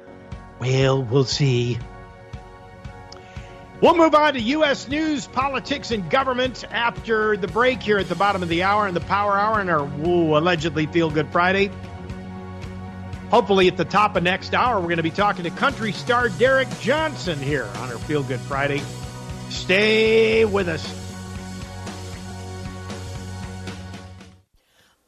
[0.61, 1.79] Well, we'll see.
[3.81, 4.89] We'll move on to U.S.
[4.89, 8.97] news, politics, and government after the break here at the bottom of the hour and
[8.97, 11.71] the Power Hour and our woo, allegedly Feel Good Friday.
[13.31, 16.29] Hopefully, at the top of next hour, we're going to be talking to country star
[16.29, 18.83] Derek Johnson here on our Feel Good Friday.
[19.49, 21.08] Stay with us.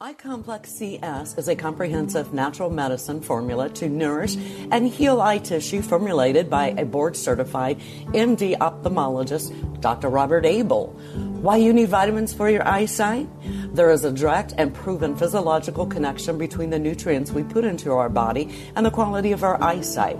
[0.01, 4.35] iComplex CS is a comprehensive natural medicine formula to nourish
[4.71, 10.09] and heal eye tissue formulated by a board certified MD ophthalmologist, Dr.
[10.09, 10.99] Robert Abel.
[11.41, 13.27] Why you need vitamins for your eyesight?
[13.73, 18.09] There is a direct and proven physiological connection between the nutrients we put into our
[18.09, 20.19] body and the quality of our eyesight.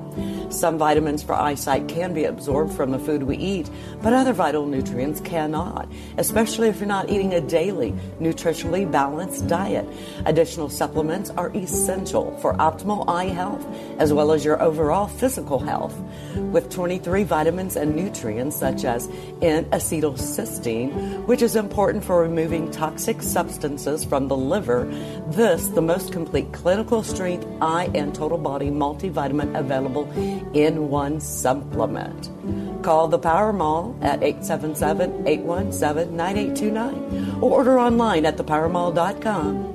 [0.49, 3.69] Some vitamins for eyesight can be absorbed from the food we eat,
[4.01, 9.87] but other vital nutrients cannot, especially if you're not eating a daily, nutritionally balanced diet.
[10.25, 13.63] Additional supplements are essential for optimal eye health
[13.99, 15.95] as well as your overall physical health.
[16.35, 19.07] With 23 vitamins and nutrients such as
[19.41, 24.85] N-acetylcysteine, which is important for removing toxic substances from the liver.
[25.27, 30.11] This, the most complete clinical strength eye and total body multivitamin available
[30.53, 32.29] in one supplement.
[32.83, 39.71] Call the Power Mall at 877 817 9829 or order online at thepowermall.com.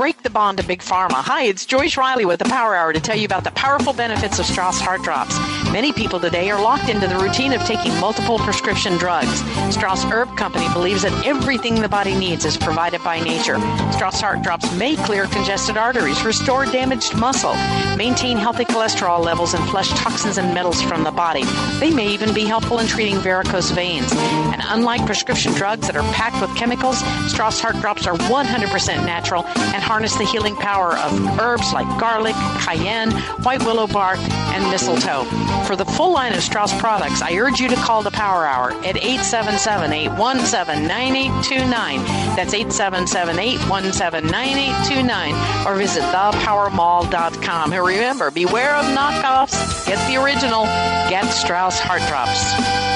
[0.00, 1.12] break the bond to Big Pharma.
[1.12, 4.38] Hi, it's Joyce Riley with the Power Hour to tell you about the powerful benefits
[4.38, 5.36] of Strauss Heart Drops.
[5.72, 9.40] Many people today are locked into the routine of taking multiple prescription drugs.
[9.72, 13.56] Strauss Herb Company believes that everything the body needs is provided by nature.
[13.92, 17.54] Strauss Heart Drops may clear congested arteries, restore damaged muscle,
[17.96, 21.44] maintain healthy cholesterol levels, and flush toxins and metals from the body.
[21.78, 24.10] They may even be helpful in treating varicose veins.
[24.12, 26.98] And unlike prescription drugs that are packed with chemicals,
[27.30, 32.34] Strauss Heart Drops are 100% natural and harness the healing power of herbs like garlic,
[32.58, 33.12] cayenne,
[33.44, 35.59] white willow bark, and mistletoe.
[35.66, 38.72] For the full line of Strauss products, I urge you to call the Power Hour
[38.84, 42.04] at 877 817 9829.
[42.34, 45.66] That's 877 817 9829.
[45.66, 47.72] Or visit thepowermall.com.
[47.72, 49.86] And remember, beware of knockoffs.
[49.86, 50.64] Get the original.
[51.08, 52.90] Get Strauss Heart Drops.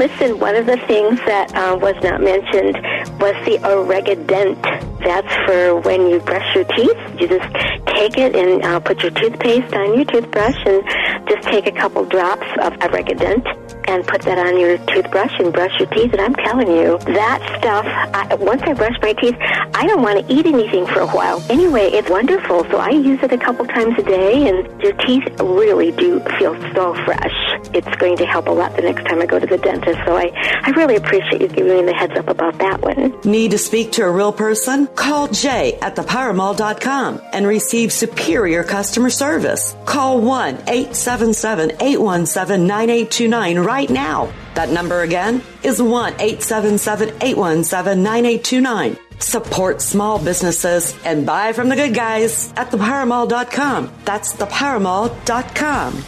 [0.00, 2.74] Listen, one of the things that uh, was not mentioned
[3.20, 4.62] was the Oregadent.
[5.00, 6.96] That's for when you brush your teeth.
[7.20, 7.52] You just
[7.84, 12.06] take it and uh, put your toothpaste on your toothbrush and just take a couple
[12.06, 13.44] drops of Oregadent
[13.88, 16.12] and put that on your toothbrush and brush your teeth.
[16.12, 17.84] And I'm telling you, that stuff,
[18.14, 19.36] I, once I brush my teeth,
[19.74, 21.42] I don't want to eat anything for a while.
[21.50, 22.64] Anyway, it's wonderful.
[22.70, 26.54] So I use it a couple times a day, and your teeth really do feel
[26.72, 27.34] so fresh.
[27.74, 29.89] It's going to help a lot the next time I go to the dentist.
[30.04, 33.18] So I, I really appreciate you giving me the heads up about that one.
[33.24, 34.86] Need to speak to a real person?
[34.88, 39.76] Call Jay at thepowermall.com and receive superior customer service.
[39.86, 44.32] Call 1 877 817 9829 right now.
[44.54, 48.98] That number again is 1 877 817 9829.
[49.20, 53.92] Support small businesses and buy from the good guys at thepowermall.com.
[54.04, 56.04] That's thepowermall.com.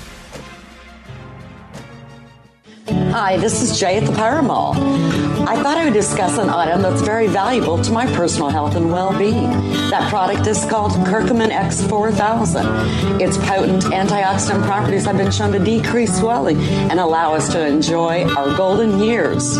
[2.88, 4.73] Hi, this is Jay at the Power Mall.
[5.49, 8.90] I thought I would discuss an item that's very valuable to my personal health and
[8.90, 9.51] well being.
[9.90, 13.21] That product is called Curcumin X4000.
[13.21, 18.25] Its potent antioxidant properties have been shown to decrease swelling and allow us to enjoy
[18.35, 19.57] our golden years.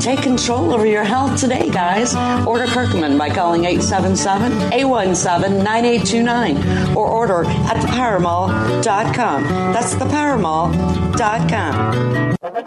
[0.00, 2.16] Take control over your health today, guys.
[2.44, 9.44] Order Curcumin by calling 877 817 9829 or order at thepowermall.com.
[9.72, 12.38] That's thepowermall.com.
[12.48, 12.64] 32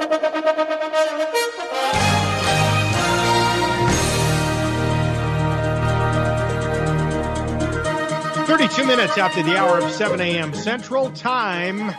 [8.85, 10.53] minutes after the hour of 7 a.m.
[10.53, 11.91] Central Time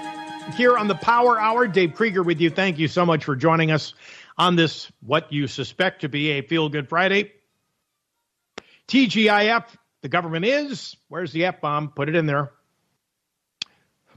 [0.54, 1.66] here on the Power Hour.
[1.66, 2.50] Dave Krieger with you.
[2.50, 3.94] Thank you so much for joining us
[4.38, 7.32] on this, what you suspect to be a feel good Friday.
[8.86, 9.64] TGIF,
[10.02, 10.96] the government is.
[11.08, 11.88] Where's the F bomb?
[11.88, 12.52] Put it in there.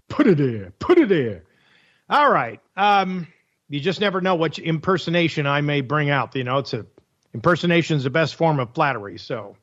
[0.08, 0.72] Put it there.
[0.78, 1.46] Put it there.
[2.08, 2.60] All right.
[2.78, 3.26] Um,
[3.70, 6.36] you just never know what impersonation I may bring out.
[6.36, 6.86] You know, it's a
[7.34, 9.18] impersonation is the best form of flattery.
[9.18, 9.58] So,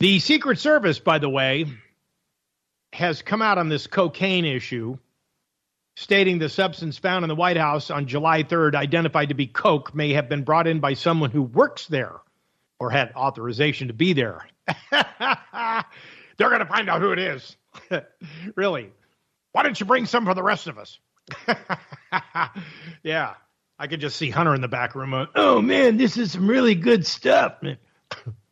[0.00, 1.66] the Secret Service, by the way,
[2.92, 4.98] has come out on this cocaine issue
[5.94, 9.94] stating the substance found in the White House on July 3rd, identified to be coke,
[9.94, 12.14] may have been brought in by someone who works there
[12.78, 14.46] or had authorization to be there.
[14.90, 17.56] They're going to find out who it is.
[18.56, 18.90] really.
[19.52, 20.98] Why don't you bring some for the rest of us?
[23.02, 23.34] yeah.
[23.78, 25.12] I could just see Hunter in the back room.
[25.12, 27.60] Uh, oh, man, this is some really good stuff.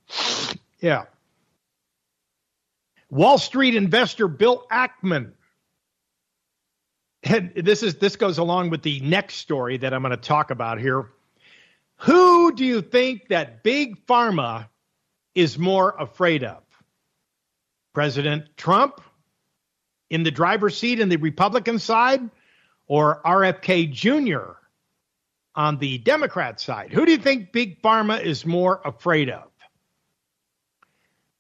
[0.81, 1.05] yeah.
[3.11, 5.33] Wall Street investor Bill Ackman
[7.23, 10.51] and this is this goes along with the next story that I'm going to talk
[10.51, 11.11] about here.
[11.99, 14.69] Who do you think that big pharma
[15.35, 16.63] is more afraid of?
[17.93, 19.01] President Trump
[20.09, 22.23] in the driver's seat in the Republican side
[22.91, 24.55] or RFK Jr.
[25.55, 26.93] on the Democrat side?
[26.93, 29.45] Who do you think big pharma is more afraid of?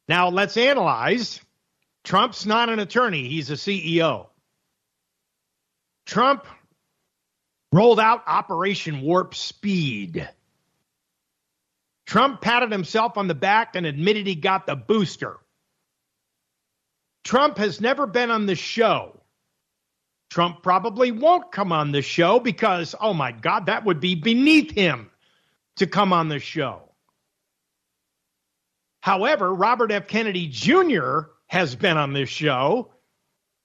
[0.09, 1.41] Now let's analyze.
[2.05, 4.29] Trump's not an attorney, he's a CEO.
[6.07, 6.47] Trump
[7.73, 10.29] rolled out Operation Warp Speed.
[12.07, 15.39] Trump patted himself on the back and admitted he got the booster.
[17.25, 19.20] Trump has never been on the show.
[20.31, 24.71] Trump probably won't come on the show because, oh my God, that would be beneath
[24.71, 25.11] him
[25.77, 26.83] to come on the show.
[29.01, 30.07] However, Robert F.
[30.07, 32.93] Kennedy Jr has been on this show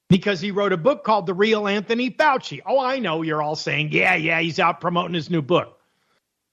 [0.08, 2.60] because he wrote a book called The Real Anthony Fauci.
[2.66, 5.78] Oh, I know you're all saying, yeah, yeah, he's out promoting his new book.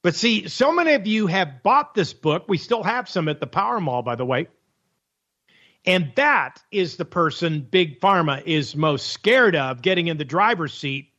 [0.02, 2.44] But see, so many of you have bought this book.
[2.46, 4.48] We still have some at the Power Mall, by the way.
[5.86, 10.72] And that is the person Big Pharma is most scared of getting in the driver's
[10.72, 11.10] seat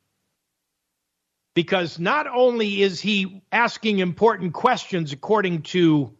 [1.53, 6.11] because not only is he asking important questions according to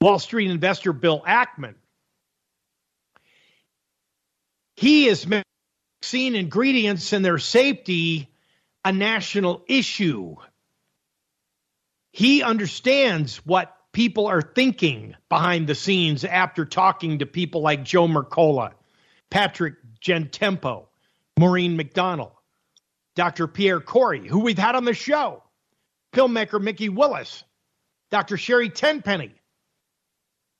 [0.00, 1.74] Wall Street investor Bill Ackman,
[4.76, 5.44] he is making
[6.34, 8.28] ingredients and their safety
[8.84, 10.36] a national issue.
[12.12, 18.06] He understands what people are thinking behind the scenes after talking to people like Joe
[18.06, 18.72] Mercola,
[19.30, 20.88] Patrick Gentempo,
[21.38, 22.32] Maureen McDonald,
[23.14, 23.46] Dr.
[23.46, 25.42] Pierre Kory, who we've had on the show,
[26.12, 27.42] filmmaker Mikki Willis,
[28.10, 28.36] Dr.
[28.36, 29.32] Sherri Tenpenny.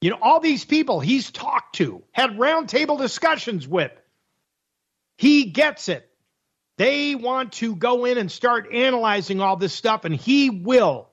[0.00, 3.92] You know, all these people he's talked to, had roundtable discussions with.
[5.18, 6.08] He gets it.
[6.78, 11.10] They want to go in and start analyzing all this stuff, and he will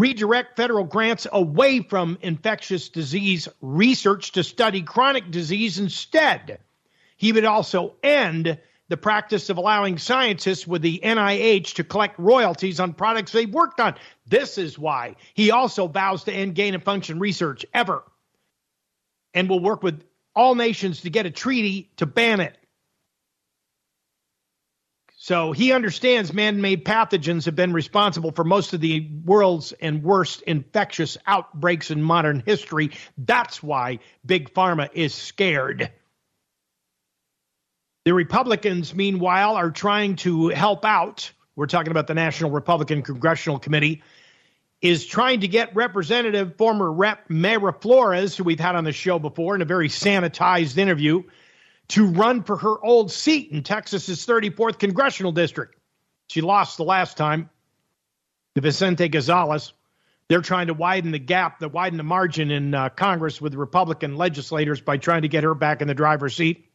[0.00, 6.58] redirect federal grants away from infectious disease research to study chronic disease instead.
[7.18, 12.80] He would also end the practice of allowing scientists with the NIH to collect royalties
[12.80, 13.94] on products they've worked on.
[14.26, 18.02] This is why he also vows to end gain of function research ever
[19.34, 20.02] and will work with
[20.34, 22.56] all nations to get a treaty to ban it.
[25.30, 30.02] So he understands man made pathogens have been responsible for most of the world's and
[30.02, 32.90] worst infectious outbreaks in modern history.
[33.16, 35.92] That's why Big Pharma is scared.
[38.04, 41.30] The Republicans, meanwhile, are trying to help out.
[41.54, 44.02] We're talking about the National Republican Congressional Committee,
[44.82, 49.20] is trying to get Representative former Rep Mayra Flores, who we've had on the show
[49.20, 51.22] before in a very sanitized interview
[51.90, 55.76] to run for her old seat in Texas's 34th congressional district.
[56.28, 57.50] She lost the last time
[58.54, 59.72] to Vicente Gonzalez.
[60.28, 64.16] They're trying to widen the gap, the widen the margin in uh, Congress with Republican
[64.16, 66.70] legislators by trying to get her back in the driver's seat.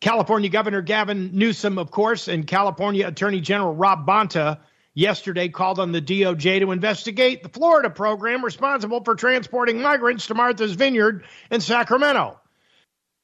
[0.00, 4.60] California Governor Gavin Newsom, of course, and California Attorney General Rob Bonta
[4.94, 10.34] yesterday called on the DOJ to investigate the Florida program responsible for transporting migrants to
[10.34, 12.38] Martha's Vineyard in Sacramento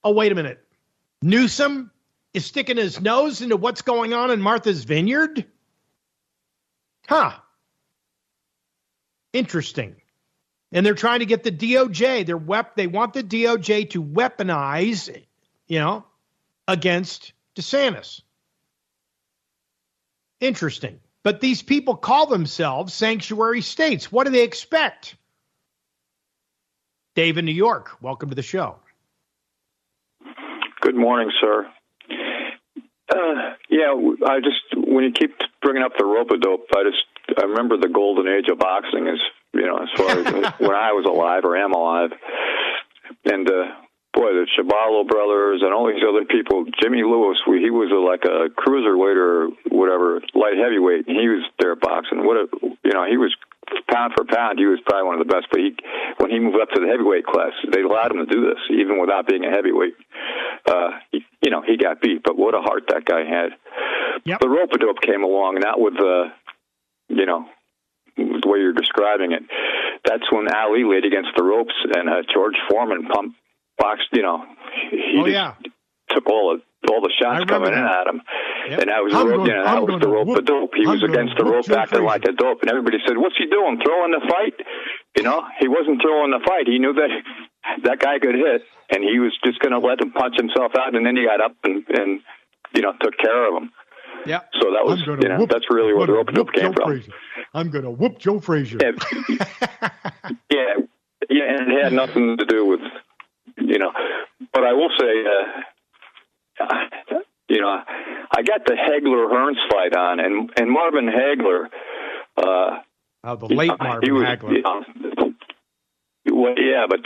[0.04, 0.64] oh, wait a minute.
[1.22, 1.90] Newsom
[2.34, 5.44] is sticking his nose into what's going on in Martha's Vineyard?
[7.08, 7.32] Huh.
[9.32, 9.96] Interesting.
[10.72, 15.24] And they're trying to get the DOJ, they're wep- they want the DOJ to weaponize,
[15.66, 16.04] you know,
[16.66, 18.20] against DeSantis.
[20.40, 21.00] Interesting.
[21.22, 24.12] But these people call themselves sanctuary states.
[24.12, 25.16] What do they expect?
[27.14, 28.76] Dave in New York, welcome to the show.
[30.88, 31.68] Good morning, sir.
[33.12, 33.34] Uh,
[33.68, 33.92] yeah,
[34.24, 37.04] I just when you keep bringing up the rope a dope, I just
[37.36, 39.20] I remember the golden age of boxing as
[39.52, 40.24] you know as far as
[40.58, 42.08] when I was alive or am alive,
[43.26, 43.64] and uh,
[44.14, 46.64] boy, the Chibalo brothers and all these other people.
[46.80, 51.44] Jimmy Lewis, he was a, like a cruiserweight or whatever light heavyweight, and he was
[51.60, 52.24] there boxing.
[52.24, 53.36] What a you know he was
[53.90, 55.46] pound for pound, he was probably one of the best.
[55.50, 55.76] But he,
[56.18, 59.00] when he moved up to the heavyweight class, they allowed him to do this, even
[59.00, 59.94] without being a heavyweight.
[60.66, 63.56] Uh, he, you know, he got beat, but what a heart that guy had.
[64.24, 64.40] Yep.
[64.40, 66.32] The rope dope came along, and that with the,
[67.08, 67.46] you know,
[68.16, 69.42] the way you're describing it.
[70.04, 73.36] That's when Ali laid against the ropes, and uh, George Foreman pumped,
[73.78, 74.08] boxed.
[74.12, 74.44] You know,
[74.90, 75.54] he oh, just yeah.
[76.10, 77.78] took all of all the shots coming that.
[77.78, 78.22] in at him.
[78.70, 78.78] Yep.
[78.80, 80.38] And that was, I'm the rope, gonna, you know, that I'm was the rope whoop,
[80.38, 80.74] a dope.
[80.74, 82.62] He I'm was against the rope, acting like a dope.
[82.62, 83.80] And everybody said, What's he doing?
[83.82, 84.54] Throwing the fight?
[85.16, 86.70] You know, he wasn't throwing the fight.
[86.70, 87.10] He knew that
[87.84, 90.94] that guy could hit, and he was just going to let him punch himself out.
[90.94, 92.20] And then he got up and, and
[92.74, 93.70] you know, took care of him.
[94.26, 94.40] Yeah.
[94.60, 96.90] So that was, you know, whoop, that's really where the rope dope came Joe from.
[96.90, 97.12] Frazier.
[97.54, 98.78] I'm going to whoop Joe Frazier.
[98.80, 98.92] Yeah,
[100.50, 100.74] yeah,
[101.30, 102.80] yeah, and it had nothing to do with,
[103.56, 103.92] you know,
[104.52, 105.60] but I will say, uh,
[107.48, 107.68] you know,
[108.30, 111.66] I got the Hagler Hearns fight on, and and Marvin Hagler.
[112.36, 112.80] Uh,
[113.24, 114.52] oh, the late Marvin he was, Hagler.
[114.52, 115.34] You know,
[116.30, 117.00] well, yeah, but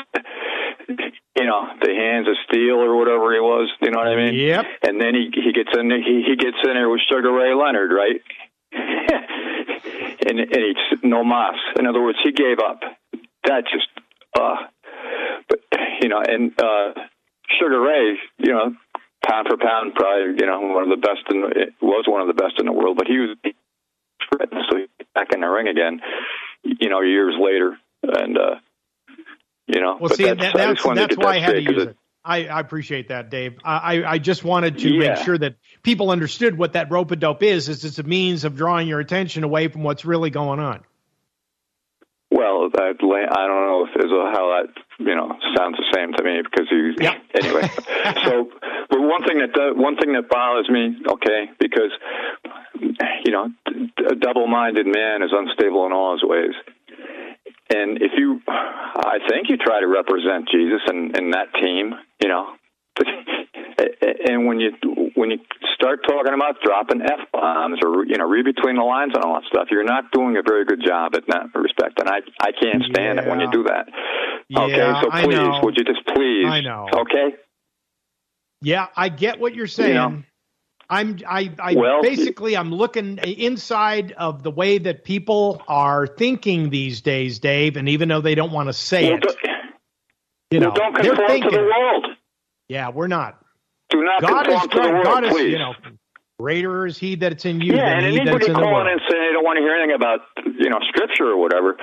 [1.36, 3.70] you know, the hands of steel or whatever he was.
[3.80, 4.34] You know what I mean?
[4.34, 4.64] Yep.
[4.82, 7.92] And then he he gets in he he gets in there with Sugar Ray Leonard,
[7.92, 8.20] right?
[8.72, 11.54] and and he's no mas.
[11.78, 12.80] In other words, he gave up.
[13.44, 13.88] That just
[14.38, 14.56] uh,
[15.48, 15.60] but
[16.00, 16.92] you know, and uh,
[17.60, 18.74] Sugar Ray, you know,
[19.26, 21.40] pound for pound, probably you know one of the best in
[21.80, 22.96] was one of the best in the world.
[22.96, 24.78] But he was so
[25.14, 26.00] back in the ring again,
[26.64, 28.54] you know, years later, and uh,
[29.66, 31.36] You know, well, but see, that's, that, I that's, just wanted that's to get why
[31.36, 31.96] I had to use it.
[32.24, 33.58] I, I appreciate that, Dave.
[33.64, 35.08] I, I just wanted to Yeah.
[35.08, 37.68] make sure that people understood what that rope a dope is.
[37.68, 40.84] Is it's a means of drawing your attention away from what's really going on.
[42.32, 43.92] Well, that I don't know if
[44.32, 47.18] how that you know sounds the same to me because you Yeah.
[47.34, 47.68] anyway.
[48.24, 48.48] so,
[48.88, 51.92] but one thing that does, one thing that bothers me, okay, because
[53.24, 53.50] you know,
[54.10, 56.54] a double-minded man is unstable in all his ways.
[57.74, 62.28] And if you, I think you try to represent Jesus and, and that team, you
[62.28, 62.54] know,
[64.28, 64.72] and when you
[65.22, 65.38] when you
[65.74, 69.34] start talking about dropping f bombs or you know read between the lines and all
[69.34, 72.50] that stuff, you're not doing a very good job at that respect, and I I
[72.50, 73.86] can't stand it when you do that.
[74.54, 76.46] okay, so please, would you just please?
[76.46, 76.88] I know.
[76.92, 77.36] Okay.
[78.62, 79.94] Yeah, I get what you're saying.
[79.94, 80.22] know.
[80.90, 86.68] I'm I, I Well- basically I'm looking inside of the way that people are thinking
[86.70, 89.36] these days, Dave, and even though they don't want to say Well, it,
[90.50, 91.50] you know, well, don't they're conform to thinking.
[91.52, 92.06] the world.
[92.68, 93.41] Yeah, we're not.
[93.92, 95.52] Do not God is conform to the world, God is, please.
[95.52, 95.74] you know,
[96.40, 98.72] greater is He that's in you Yeah, than and He that's anybody in the calling
[98.74, 98.88] world.
[98.88, 100.20] in saying they don't want to hear anything about
[100.58, 101.76] you know scripture or whatever,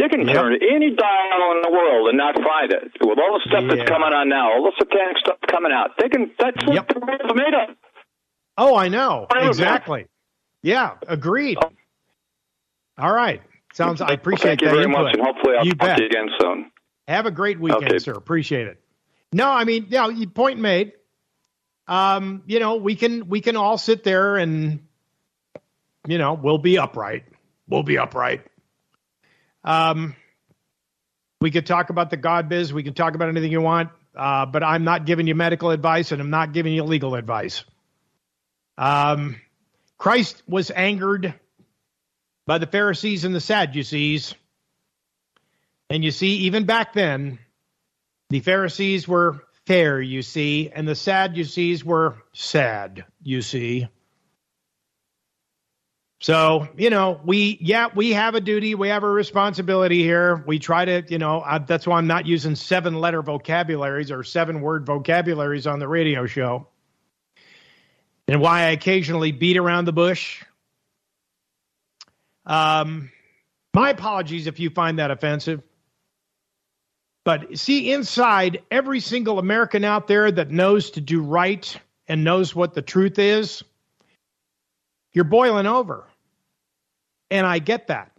[0.00, 0.34] they can Yep.
[0.34, 2.90] turn any dial in the world and not find it.
[3.04, 3.76] With all the stuff Yeah.
[3.76, 6.32] that's coming on now, all the satanic stuff coming out, they can.
[6.38, 6.88] That's what Yep.
[6.88, 7.76] the world's made of.
[8.58, 9.48] Oh, I know I know that.
[9.48, 10.06] exactly.
[10.62, 11.58] Yeah, agreed.
[12.98, 13.42] All right,
[13.72, 14.00] sounds.
[14.00, 15.02] I appreciate Thank you that very input.
[15.04, 15.96] much, and hopefully I'll You talk bet.
[15.98, 16.70] to you again soon.
[17.08, 17.98] Have a great weekend, Okay.
[17.98, 18.12] sir.
[18.12, 18.78] Appreciate it.
[19.32, 20.92] No, I mean, yeah, you point made.
[21.88, 24.86] Um, you know, we can we can all sit there and
[26.06, 27.24] you know, we'll be upright.
[27.68, 28.46] We'll be upright.
[29.64, 30.16] Um
[31.40, 34.46] we could talk about the God biz, we can talk about anything you want, uh,
[34.46, 37.64] but I'm not giving you medical advice and I'm not giving you legal advice.
[38.78, 39.36] Um
[39.98, 41.34] Christ was angered
[42.46, 44.34] by the Pharisees and the Sadducees.
[45.90, 47.38] And you see, even back then,
[48.30, 53.88] the Pharisees were fair, you see, and the Sadducees were sad, you see.
[56.20, 60.44] So, you know, we, yeah, we have a duty, we have a responsibility here.
[60.46, 64.22] We try to, you know, I, that's why I'm not using seven letter vocabularies or
[64.22, 66.68] seven word vocabularies on the radio show.
[68.28, 70.44] And why I occasionally beat around the bush.
[72.46, 73.10] Um,
[73.74, 75.60] my apologies if you find that offensive.
[77.24, 81.76] But see, inside every single American out there that knows to do right
[82.08, 83.62] and knows what the truth is,
[85.12, 86.04] you're boiling over.
[87.30, 88.10] And I get that.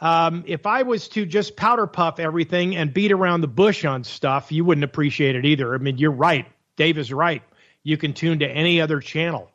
[0.00, 4.04] Um, if I was to just powder puff everything and beat around the bush on
[4.04, 5.74] stuff, you wouldn't appreciate it either.
[5.74, 6.46] I mean, you're right.
[6.76, 7.42] Dave is right.
[7.82, 9.50] You can tune to any other channel.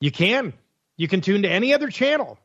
[0.00, 0.52] You can.
[0.96, 2.38] You can tune to any other channel.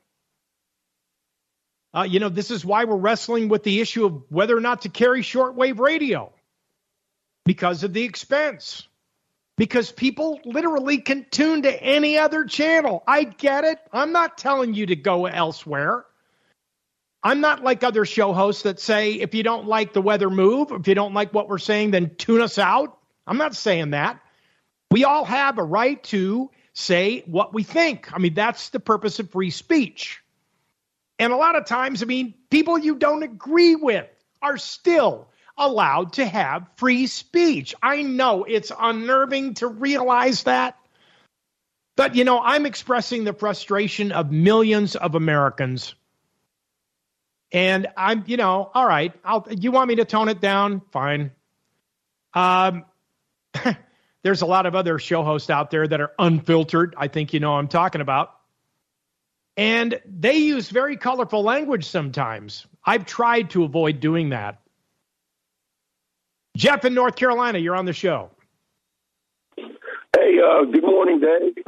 [1.96, 4.82] Uh, you know, this is why we're wrestling with the issue of whether or not
[4.82, 6.34] to carry shortwave radio
[7.46, 8.88] because of the expense.
[9.58, 13.02] Because people literally can tune to any other channel.
[13.08, 13.80] I get it.
[13.94, 16.06] I'm not telling you to go elsewhere.
[17.24, 20.72] I'm not like other show hosts that say, if you don't like the weather move,
[20.72, 22.98] if you don't like what we're saying, then tune us out.
[23.26, 24.20] I'm not saying that.
[24.92, 28.12] We all have a right to say what we think.
[28.14, 30.22] I mean, that's the purpose of free speech.
[31.18, 34.08] And a lot of times, I mean, people you don't agree with
[34.42, 37.74] are still allowed to have free speech.
[37.82, 40.78] I know it's unnerving to realize that.
[41.96, 45.96] But, you know, I'm expressing the frustration of millions of Americans.
[47.54, 50.82] And I'm, you know, all right, I'll, you want me to tone it down?
[50.92, 51.32] Fine.
[52.34, 52.84] Um,
[54.24, 56.96] there's a lot of other show hosts out there that are unfiltered.
[56.98, 58.35] I think you know I'm talking about.
[59.58, 62.68] And they use very colorful language sometimes.
[62.86, 64.60] I've tried to avoid doing that.
[66.58, 68.32] Jeff in North Carolina, you're on the show.
[69.58, 71.64] Hey, uh, good morning, Dave.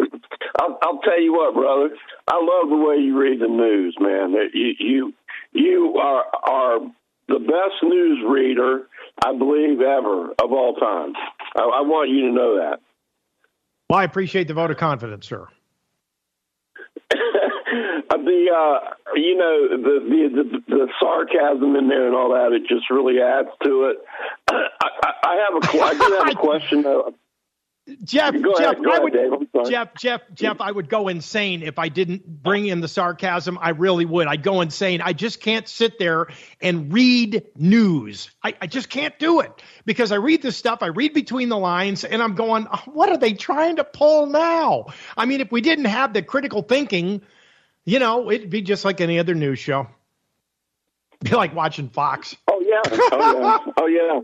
[0.60, 1.96] I'll, I'll tell you what, brother.
[2.28, 4.34] I love the way you read the news, man.
[4.54, 5.14] You you
[5.52, 6.80] you are are
[7.28, 8.88] the best news reader
[9.26, 11.14] I believe ever of all time.
[11.56, 12.80] I, I want you to know that.
[13.90, 15.48] Well, I appreciate the vote of confidence, sir.
[18.24, 22.68] The uh, you know the, the the the sarcasm in there and all that it
[22.68, 23.98] just really adds to it.
[24.50, 27.14] I, I, I have a I do have a question though.
[28.04, 29.70] Jeff, Go Jeff, ahead, I would, Dave.
[29.70, 33.58] Jeff, Jeff, Jeff, I would go insane if I didn't bring in the sarcasm.
[33.62, 34.28] I really would.
[34.28, 35.00] I'd go insane.
[35.02, 36.28] I just can't sit there
[36.60, 38.30] and read news.
[38.44, 39.52] I, I just can't do it
[39.86, 40.80] because I read this stuff.
[40.82, 44.26] I read between the lines and I'm going, "Oh, what are they trying to pull
[44.26, 44.88] now?
[45.16, 47.22] I mean, if we didn't have the critical thinking,
[47.88, 49.88] you know, it'd be just like any other news show.
[51.24, 52.36] Be like watching Fox.
[52.52, 52.82] Oh yeah,
[53.12, 54.20] oh yeah, oh yeah.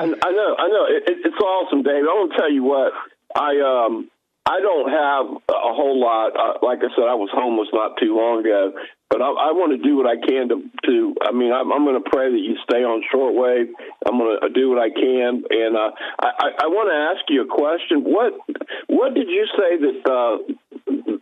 [0.00, 0.86] And I know, I know.
[0.86, 2.04] It, it, it's awesome, Dave.
[2.04, 2.92] I want to tell you what
[3.34, 4.08] I um
[4.46, 6.32] I don't have a whole lot.
[6.32, 8.72] Uh, like I said, I was homeless not too long ago,
[9.10, 10.64] but I, I want to do what I can to.
[10.86, 13.68] to I mean, I'm, I'm going to pray that you stay on shortwave.
[14.06, 15.90] I'm going to do what I can, and uh,
[16.22, 18.08] I, I want to ask you a question.
[18.08, 18.38] What
[18.86, 19.98] What did you say that?
[20.06, 20.54] Uh,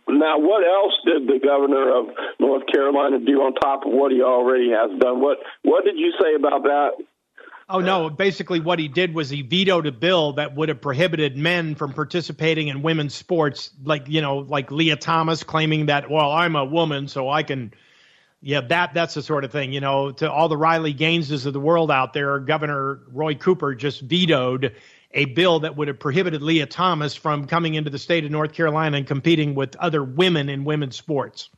[0.09, 2.07] now, what else did the governor of
[2.39, 5.21] North Carolina do on top of what he already has done?
[5.21, 6.91] What What did you say about that?
[7.69, 8.09] Oh no!
[8.09, 11.91] Basically, what he did was he vetoed a bill that would have prohibited men from
[11.91, 16.63] participating in women's sports, like you know, like Lia Thomas claiming that, well, I'm a
[16.63, 17.73] woman, so I can.
[18.39, 19.73] Yeah, that that's the sort of thing.
[19.73, 23.75] You know, to all the Riley Gaineses of the world out there, Governor Roy Cooper
[23.75, 24.73] just vetoed
[25.17, 28.53] a bill that would have prohibited Lia Thomas from coming into the state of North
[28.53, 31.49] Carolina and competing with other women in women's sports.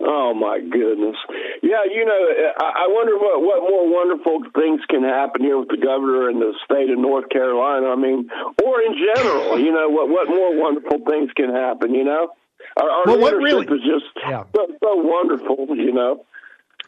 [0.00, 1.16] Oh my goodness!
[1.60, 5.76] Yeah, you know, I wonder what what more wonderful things can happen here with the
[5.76, 7.88] governor and the state of North Carolina.
[7.88, 8.30] I mean,
[8.64, 11.94] or in general, you know, what what more wonderful things can happen?
[11.94, 12.28] You know,
[12.80, 14.44] our, our well, leadership really, is just yeah.
[14.54, 15.66] so, so wonderful.
[15.76, 16.24] You know.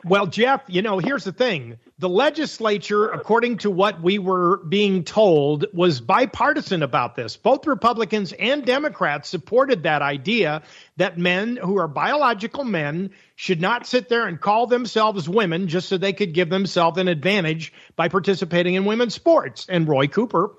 [0.02, 1.78] Well, Jeff, you know, here's the thing.
[1.98, 7.36] The legislature, according to what we were being told, was bipartisan about this.
[7.36, 10.62] Both Republicans and Democrats supported that idea
[10.96, 15.90] that men who are biological men should not sit there and call themselves women just
[15.90, 19.66] so they could give themselves an advantage by participating in women's sports.
[19.68, 20.56] And Roy Cooper,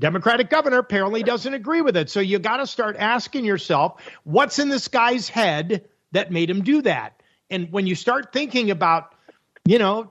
[0.00, 2.08] Democratic governor, apparently doesn't agree with it.
[2.08, 6.62] So you got to start asking yourself, what's in this guy's head that made him
[6.62, 7.17] do that?
[7.50, 9.14] And when you start thinking about,
[9.64, 10.10] you know,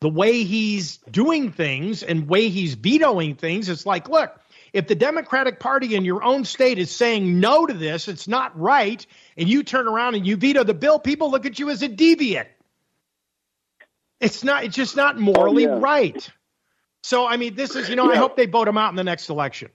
[0.00, 4.38] the way he's doing things and way he's vetoing things, it's like, look,
[4.72, 8.58] if the Democratic Party in your own state is saying no to this, it's not
[8.58, 9.04] right,
[9.36, 11.88] and you turn around and you veto the bill, people look at you as a
[11.88, 12.46] deviant.
[14.20, 14.64] It's not.
[14.64, 15.80] It's just not morally oh, yeah.
[15.82, 16.30] right.
[17.02, 17.88] So, I mean, this is.
[17.88, 18.12] You know, yeah.
[18.12, 19.70] I hope they vote him out in the next election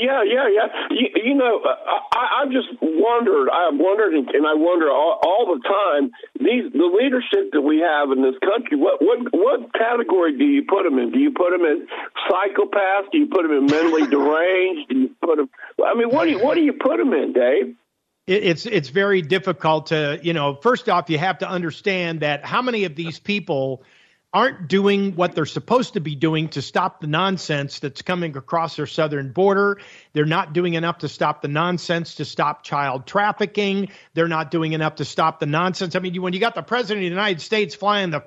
[0.00, 0.68] yeah, yeah, yeah.
[0.90, 3.48] You, you know, I, I've just wondered.
[3.50, 6.10] I've wondered, and I wonder all, all the time.
[6.38, 8.76] These the leadership that we have in this country.
[8.76, 11.10] What what what category do you put them in?
[11.12, 11.86] Do you put them in
[12.28, 13.10] psychopaths?
[13.12, 14.88] Do you put them in mentally deranged?
[14.88, 15.48] Do you put them?
[15.84, 17.76] I mean, what do you what do you put them in, Dave?
[18.26, 20.56] It's it's very difficult to you know.
[20.56, 23.84] First off, you have to understand that how many of these people
[24.32, 28.76] aren't doing what they're supposed to be doing to stop the nonsense that's coming across
[28.76, 29.80] their southern border.
[30.12, 33.90] They're not doing enough to stop the nonsense to stop child trafficking.
[34.14, 35.96] They're not doing enough to stop the nonsense.
[35.96, 38.24] I mean, when you got the president of the United States flying the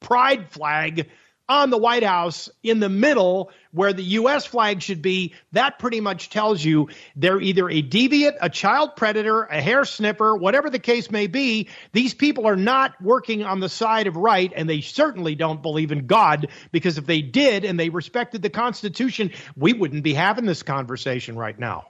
[0.00, 1.08] pride flag
[1.48, 4.44] on the White House in the middle where the U.S.
[4.44, 9.44] flag should be, that pretty much tells you they're either a deviant, a child predator,
[9.44, 11.68] a hair sniffer, whatever the case may be.
[11.92, 15.90] These people are not working on the side of right, and they certainly don't believe
[15.90, 20.44] in God, because if they did and they respected the Constitution, we wouldn't be having
[20.44, 21.86] this conversation right now.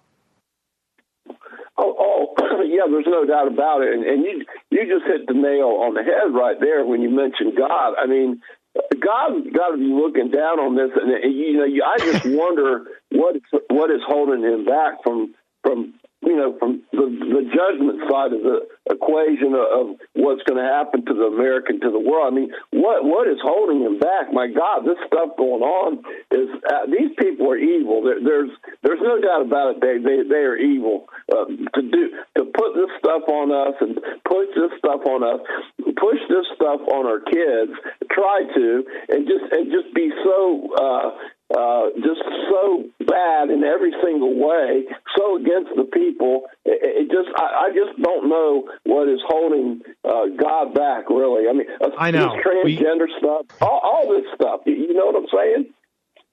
[1.79, 3.93] Oh, oh yeah, there's no doubt about it.
[3.93, 7.11] And, and you you just hit the nail on the head right there when you
[7.11, 7.95] mentioned God.
[7.99, 8.41] I mean,
[8.75, 13.37] God's got to be looking down on this, and you know, I just wonder what
[13.37, 18.33] is, what is holding him back from from you know from the, the judgment side
[18.33, 22.33] of the equation of what's going to happen to the American to the world.
[22.33, 24.33] I mean, what what is holding him back?
[24.33, 28.03] My God, this stuff going on is uh, these people are evil.
[28.03, 28.51] There, there's
[28.83, 29.81] there's no doubt about it.
[29.81, 32.03] They they they are evil uh, to do
[32.39, 33.95] to put this stuff on us and
[34.27, 35.41] push this stuff on us,
[35.79, 37.73] push this stuff on our kids.
[38.11, 40.75] Try to and just and just be so.
[40.75, 41.11] Uh,
[41.53, 44.85] uh, just so bad in every single way,
[45.17, 46.45] so against the people.
[46.65, 51.09] It, it just, I, I, just don't know what is holding uh, God back.
[51.11, 54.61] Really, I mean, uh, I know transgender we, stuff, all, all, this stuff.
[54.67, 55.75] You, know what I'm saying?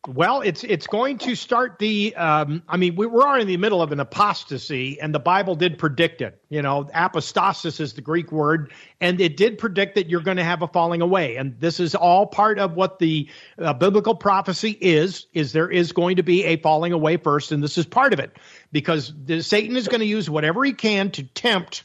[0.07, 2.15] Well, it's it's going to start the.
[2.15, 5.77] Um, I mean, we, we're in the middle of an apostasy, and the Bible did
[5.77, 6.41] predict it.
[6.47, 8.71] You know, apostasis is the Greek word,
[9.01, 11.35] and it did predict that you're going to have a falling away.
[11.35, 13.27] And this is all part of what the
[13.57, 15.27] uh, biblical prophecy is.
[15.33, 18.19] Is there is going to be a falling away first, and this is part of
[18.19, 18.37] it
[18.71, 21.83] because the, Satan is going to use whatever he can to tempt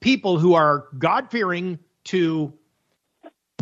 [0.00, 2.52] people who are God fearing to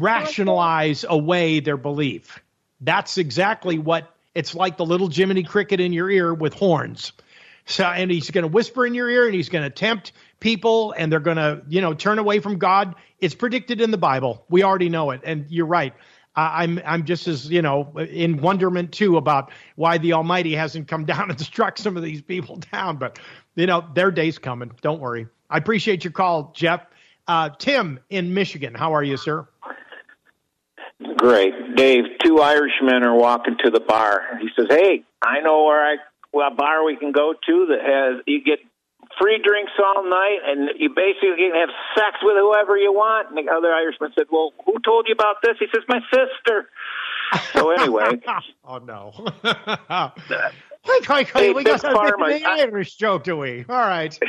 [0.00, 2.40] rationalize away their belief.
[2.80, 7.12] That's exactly what it's like the little Jiminy Cricket in your ear with horns.
[7.66, 10.92] So, and he's going to whisper in your ear and he's going to tempt people
[10.92, 12.94] and they're going to, you know, turn away from God.
[13.20, 14.44] It's predicted in the Bible.
[14.48, 15.20] We already know it.
[15.24, 15.92] And you're right.
[16.38, 21.04] I'm I'm just as you know in wonderment too about why the Almighty hasn't come
[21.04, 22.96] down and struck some of these people down.
[22.96, 23.18] But
[23.58, 24.70] you know their day's coming.
[24.80, 25.26] Don't worry.
[25.50, 26.86] I appreciate your call, Jeff.
[27.26, 29.46] Uh, Tim in Michigan, how are you, sir?
[31.16, 32.04] Great, Dave.
[32.24, 34.22] Two Irishmen are walking to the bar.
[34.40, 35.96] He says, "Hey, I know where I
[36.32, 38.60] well bar we can go to that has you get
[39.20, 43.36] free drinks all night, and you basically can have sex with whoever you want." And
[43.36, 46.68] the other Irishman said, "Well, who told you about this?" He says, "My sister."
[47.52, 48.20] So anyway,
[48.64, 49.12] oh no.
[50.84, 51.52] Hi, hi, hi.
[51.52, 53.64] We got a big Irish joke, do we?
[53.68, 54.18] All right.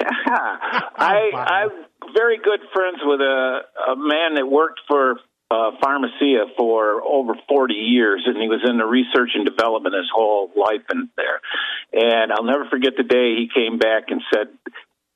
[0.30, 1.70] I I'm
[2.14, 3.60] very good friends with a
[3.92, 5.16] a man that worked for
[5.50, 10.08] uh, Pharmacia for over 40 years, and he was in the research and development his
[10.14, 11.40] whole life in there.
[11.92, 14.46] And I'll never forget the day he came back and said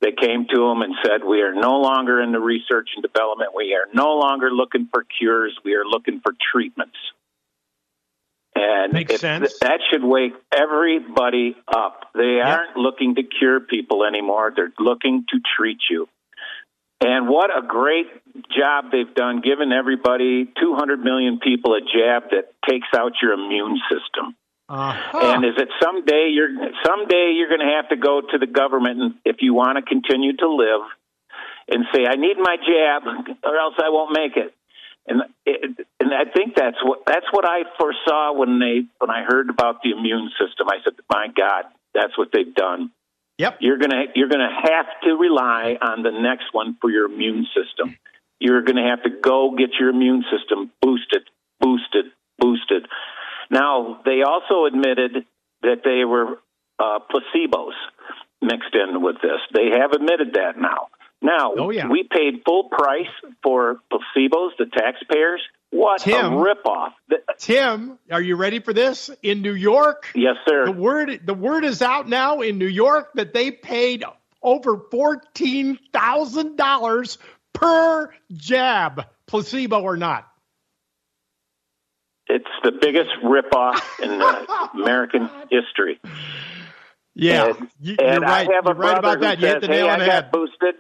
[0.01, 3.53] they came to him and said, "We are no longer in the research and development.
[3.55, 5.57] We are no longer looking for cures.
[5.65, 6.99] We are looking for treatments."
[8.57, 9.59] And Makes sense.
[9.61, 12.11] that should wake everybody up.
[12.15, 14.53] They aren't looking to cure people anymore.
[14.55, 16.07] They're looking to treat you.
[17.01, 18.07] And what a great
[18.57, 23.81] job they've done giving everybody 200 million people a jab that takes out your immune
[23.91, 24.37] system.
[24.69, 25.35] Uh-huh.
[25.35, 26.49] And is it someday you're
[26.83, 29.83] someday you're going to have to go to the government and if you want to
[29.83, 30.81] continue to live
[31.69, 33.03] and say I need my jab
[33.45, 34.55] or else I won't make it.
[35.07, 39.25] And it, and I think that's what that's what I foresaw when they when I
[39.29, 40.69] heard about the immune system.
[40.69, 42.91] I said, "My God, that's what they've done."
[43.39, 43.59] Yep.
[43.61, 47.97] You're gonna you're gonna have to rely on the next one for your immune system.
[48.39, 51.29] You're gonna have to go get your immune system boosted,
[51.61, 52.07] boosted,
[52.39, 52.87] boosted.
[53.51, 55.27] Now they also admitted
[55.63, 56.39] that they were
[56.79, 57.75] uh, placebos
[58.41, 59.41] mixed in with this.
[59.53, 60.89] They have admitted that now.
[61.25, 61.89] Now Oh, yeah.
[61.89, 63.09] we paid full price
[63.43, 65.41] for placebos, the taxpayers.
[65.71, 66.35] What Tim.
[66.35, 66.93] a ripoff!
[67.39, 69.11] Tim, are you ready for this?
[69.25, 70.67] In New York, Yes, sir.
[70.67, 74.05] the word the word is out now in New York that they paid
[74.41, 77.19] over fourteen thousand dollars
[77.55, 80.29] per jab, placebo or not.
[82.29, 84.23] It's the biggest ripoff in
[84.81, 86.01] American history.
[87.17, 88.49] Yeah, And, you, and right.
[88.49, 89.39] I have a You're right about that.
[89.39, 90.31] who You says, hit the "Hey, nail I on the got head.
[90.33, 90.75] boosted."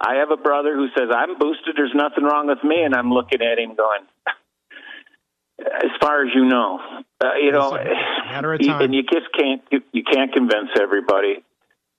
[0.00, 1.74] I have a brother who says, "I'm boosted.
[1.76, 4.02] There's nothing wrong with me," and I'm looking at him going,
[5.58, 6.80] "As far as you know,
[7.24, 8.82] uh, you know." Matter of you- time.
[8.82, 11.42] And you just can't you, you can't convince everybody.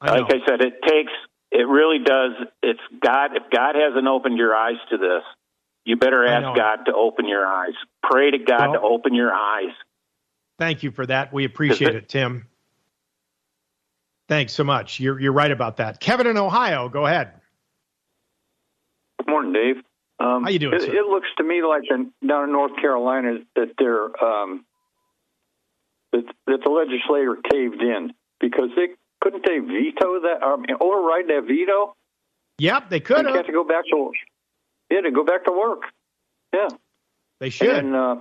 [0.01, 0.19] I.
[0.19, 1.11] Like I said, it takes
[1.51, 2.33] it really does.
[2.61, 3.35] It's God.
[3.35, 5.23] If God hasn't opened your eyes to this,
[5.85, 6.55] you better ask.
[6.55, 7.73] God to open your eyes.
[8.03, 9.71] Pray to God Well- to open your eyes.
[10.59, 11.31] Thank you for that.
[11.31, 12.47] We appreciate it, Tim.
[14.27, 14.99] Thanks so much.
[14.99, 15.99] You're you're right about that.
[15.99, 17.31] Kevin in Ohio, go ahead.
[19.27, 19.75] Good morning, Dave.
[20.19, 23.39] Um, How you doing, It, it looks to me like in, down in North Carolina
[23.55, 24.65] that they're um,
[26.13, 28.87] that, that the legislator caved in because they
[29.21, 31.93] couldn't they veto that um, override that veto.
[32.59, 33.35] Yep, they could They have.
[33.35, 34.11] have to go back to
[34.89, 35.81] yeah to go back to work.
[36.53, 36.69] Yeah,
[37.41, 37.67] They should.
[37.69, 38.15] And, uh,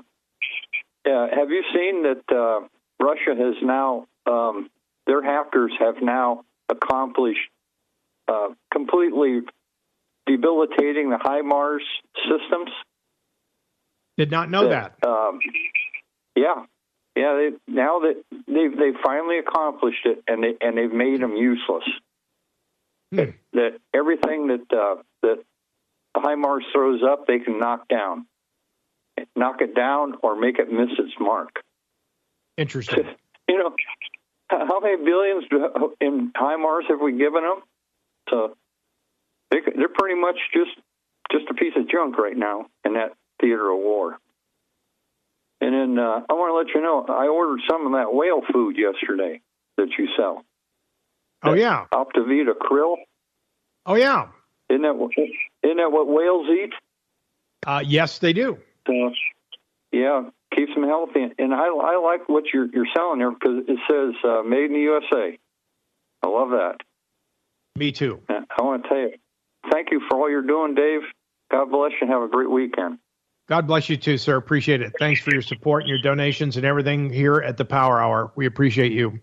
[1.06, 2.66] yeah, have you seen that uh,
[3.00, 4.68] Russia has now um,
[5.06, 7.48] their hackers have now accomplished
[8.26, 9.42] uh, completely
[10.26, 11.80] debilitating the HIMARS
[12.24, 12.70] systems?
[14.16, 14.96] Did not know that.
[15.06, 15.40] Um,
[16.34, 16.64] yeah,
[17.14, 17.34] yeah.
[17.34, 21.84] They, now that they've they finally accomplished it, and they and they've made them useless.
[23.14, 23.30] Hmm.
[23.52, 25.42] That everything that uh, that
[26.14, 28.26] the HIMARS throws up, they can knock down,
[29.36, 31.62] knock it down, or make it miss its mark.
[32.56, 33.04] Interesting.
[33.48, 33.76] You know,
[34.50, 35.44] how many billions
[36.00, 37.62] in HIMARS have we given them?
[38.28, 38.56] So
[39.50, 40.70] they, they're pretty much just
[41.32, 44.18] just a piece of junk right now in that theater of war.
[45.60, 48.42] And then uh, I want to let you know I ordered some of that whale
[48.52, 49.40] food yesterday
[49.76, 50.44] that you sell.
[51.42, 51.86] Oh yeah.
[51.92, 52.96] Optivita krill.
[53.84, 54.28] Oh yeah.
[54.68, 56.72] Isn't that what, isn't that what whales eat?
[57.66, 58.58] Uh, yes, they do.
[58.86, 59.10] So,
[59.92, 61.22] yeah, keeps them healthy.
[61.38, 64.72] And I, I like what you're you're selling there because it says uh, "Made in
[64.72, 65.38] the USA."
[66.22, 66.78] I love that.
[67.76, 68.20] Me too.
[68.28, 69.12] I want to tell you,
[69.70, 71.02] thank you for all you're doing, Dave.
[71.50, 71.98] God bless you.
[72.02, 72.98] and Have a great weekend.
[73.48, 74.36] God bless you too, sir.
[74.36, 74.92] Appreciate it.
[74.98, 78.32] Thanks for your support and your donations and everything here at the Power Hour.
[78.34, 79.20] We appreciate you.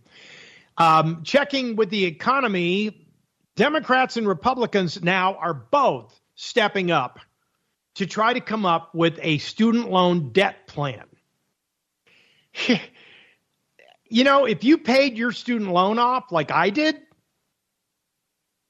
[0.78, 3.06] Um, checking with the economy,
[3.56, 7.20] Democrats and Republicans now are both stepping up
[7.96, 11.04] to try to come up with a student loan debt plan.
[14.10, 16.98] you know, if you paid your student loan off like I did,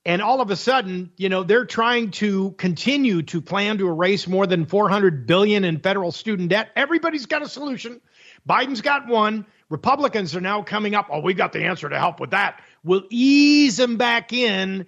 [0.06, 4.28] and all of a sudden, you know, they're trying to continue to plan to erase
[4.28, 6.70] more than 400 billion in federal student debt.
[6.76, 8.02] Everybody's got a solution.
[8.48, 9.46] Biden's got one.
[9.70, 11.08] Republicans are now coming up.
[11.10, 12.62] Oh, we got the answer to help with that.
[12.84, 14.88] We'll ease them back in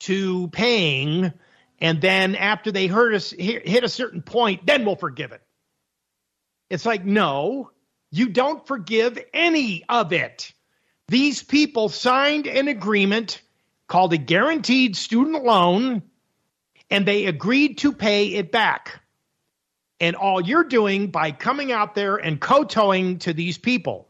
[0.00, 1.32] to paying
[1.80, 5.42] And then after they hurt us, hit a certain point, then we'll forgive it.
[6.70, 7.70] It's like, no,
[8.12, 10.52] you don't forgive any of it.
[11.08, 13.42] These people signed an agreement
[13.92, 16.00] called a guaranteed student loan,
[16.88, 19.02] and they agreed to pay it back.
[20.00, 24.08] And all you're doing by coming out there and kowtowing to these people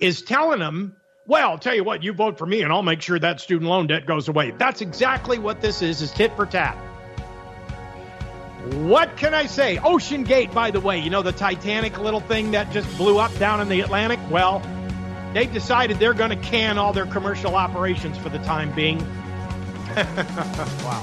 [0.00, 0.96] is telling them
[1.26, 3.70] well, I'll tell you what, you vote for me and I'll make sure that student
[3.70, 4.50] loan debt goes away.
[4.50, 6.74] That's exactly what this is, is tit for tat.
[8.80, 9.76] What can I say?
[9.76, 13.60] OceanGate, by the way, you know the Titanic little thing that just blew up down
[13.60, 14.18] in the Atlantic?
[14.30, 14.62] Well,
[15.32, 18.98] they've decided they're going to can all their commercial operations for the time being.
[19.96, 21.02] wow.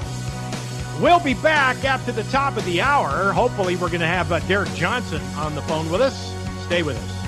[1.01, 3.31] We'll be back after the top of the hour.
[3.31, 6.35] Hopefully, we're going to have uh, Derek Johnson on the phone with us.
[6.65, 7.19] Stay with us.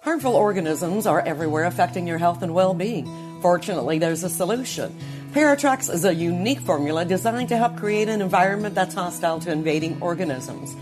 [0.00, 3.06] Harmful organisms are everywhere affecting your health and well being.
[3.42, 4.96] Fortunately, there's a solution.
[5.32, 10.00] Paratrex is a unique formula designed to help create an environment that's hostile to invading
[10.00, 10.74] organisms.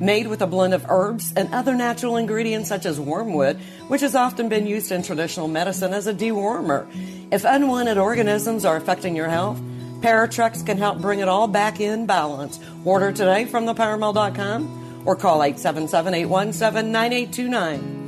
[0.00, 4.14] Made with a blend of herbs and other natural ingredients such as wormwood, which has
[4.14, 6.90] often been used in traditional medicine as a dewormer.
[7.30, 9.60] If unwanted organisms are affecting your health,
[10.00, 12.58] Paratrex can help bring it all back in balance.
[12.84, 18.00] Order today from thepowermall.com or call 877 817 9829.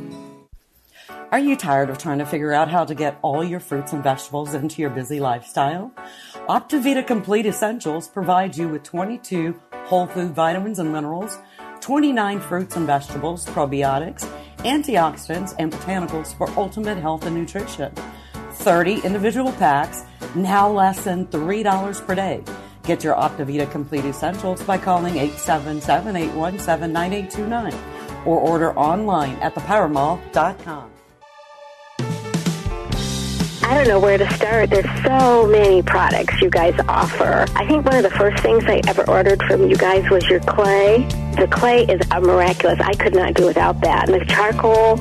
[1.31, 4.03] Are you tired of trying to figure out how to get all your fruits and
[4.03, 5.93] vegetables into your busy lifestyle?
[6.49, 11.39] Optivita Complete Essentials provides you with 22 whole food vitamins and minerals,
[11.83, 14.25] 29 fruits and vegetables, probiotics,
[14.59, 17.93] antioxidants, and botanicals for ultimate health and nutrition.
[18.53, 20.05] 30 individual packs,
[20.37, 22.43] now less than $3 per day.
[22.85, 30.92] Get your Optivita Complete Essentials by calling 877 817 9829 or order online at thepowermall.com.
[33.73, 34.69] I don't know where to start.
[34.69, 37.47] There's so many products you guys offer.
[37.57, 40.41] I think one of the first things I ever ordered from you guys was your
[40.41, 41.09] clay.
[41.39, 42.79] The clay is miraculous.
[42.81, 44.11] I could not do without that.
[44.11, 44.99] And the charcoal,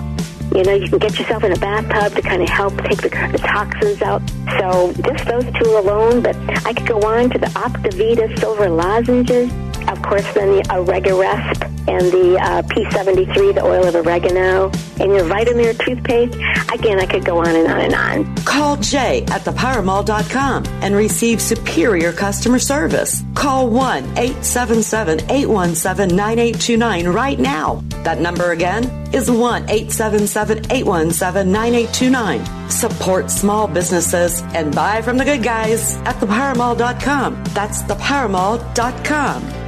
[0.56, 3.10] you know, you can get yourself in a bathtub to kind of help take the,
[3.10, 4.22] the toxins out.
[4.58, 9.52] So just those two alone, but I could go on to the Optivita silver lozenges.
[9.90, 15.24] Of course, then the Oregaresp and the uh, P73, the oil of oregano, and your
[15.24, 16.36] Vitamir toothpaste.
[16.72, 18.36] Again, I could go on and on and on.
[18.46, 23.24] Call Jay at thepowermall.com and receive superior customer service.
[23.36, 27.84] Call 1 877 817 9829 right now.
[28.04, 32.70] That number again is 1 877 817 9829.
[32.70, 37.44] Support small businesses and buy from the good guys at thepowermall.com.
[37.54, 39.61] That's thepowermall.com.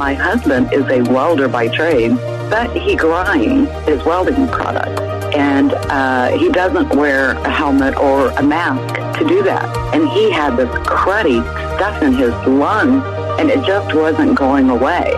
[0.00, 2.16] My husband is a welder by trade,
[2.48, 4.98] but he grinds his welding product.
[5.34, 9.68] And uh, he doesn't wear a helmet or a mask to do that.
[9.94, 11.42] And he had this cruddy
[11.76, 13.04] stuff in his lungs,
[13.38, 15.12] and it just wasn't going away.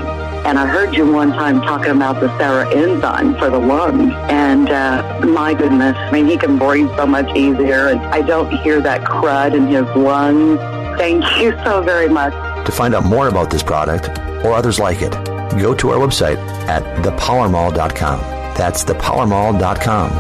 [0.45, 4.13] And I heard you one time talking about the Serra enzyme for the lungs.
[4.31, 7.87] And uh, my goodness, I mean, he can breathe so much easier.
[7.87, 10.59] And I don't hear that crud in his lungs.
[10.99, 12.33] Thank you so very much.
[12.67, 14.11] To find out more about this product
[14.45, 15.13] or others like it,
[15.61, 16.39] go to our website
[16.69, 18.21] at thepowermall.com.
[18.57, 20.11] That's thepowermall.com.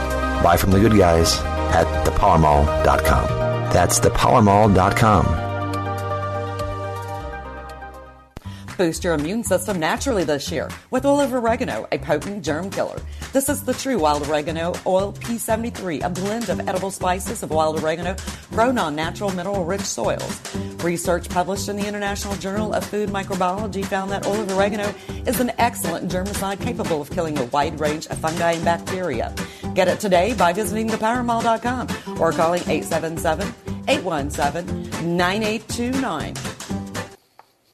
[0.44, 1.40] Buy from the good guys
[1.74, 3.28] at thepowermall.com.
[3.74, 5.49] That's thepowermall.com.
[8.80, 12.98] Boost your immune system naturally this year with of oregano, a potent germ killer.
[13.34, 17.84] This is the true wild oregano oil P73, a blend of edible spices of wild
[17.84, 18.16] oregano
[18.52, 20.42] grown on natural mineral rich soils.
[20.82, 25.52] Research published in the International Journal of Food Microbiology found that of oregano is an
[25.58, 29.36] excellent germicide capable of killing a wide range of fungi and bacteria.
[29.76, 33.54] Get it today by visiting thepowermall.com or calling 877
[33.90, 36.59] 817 9829.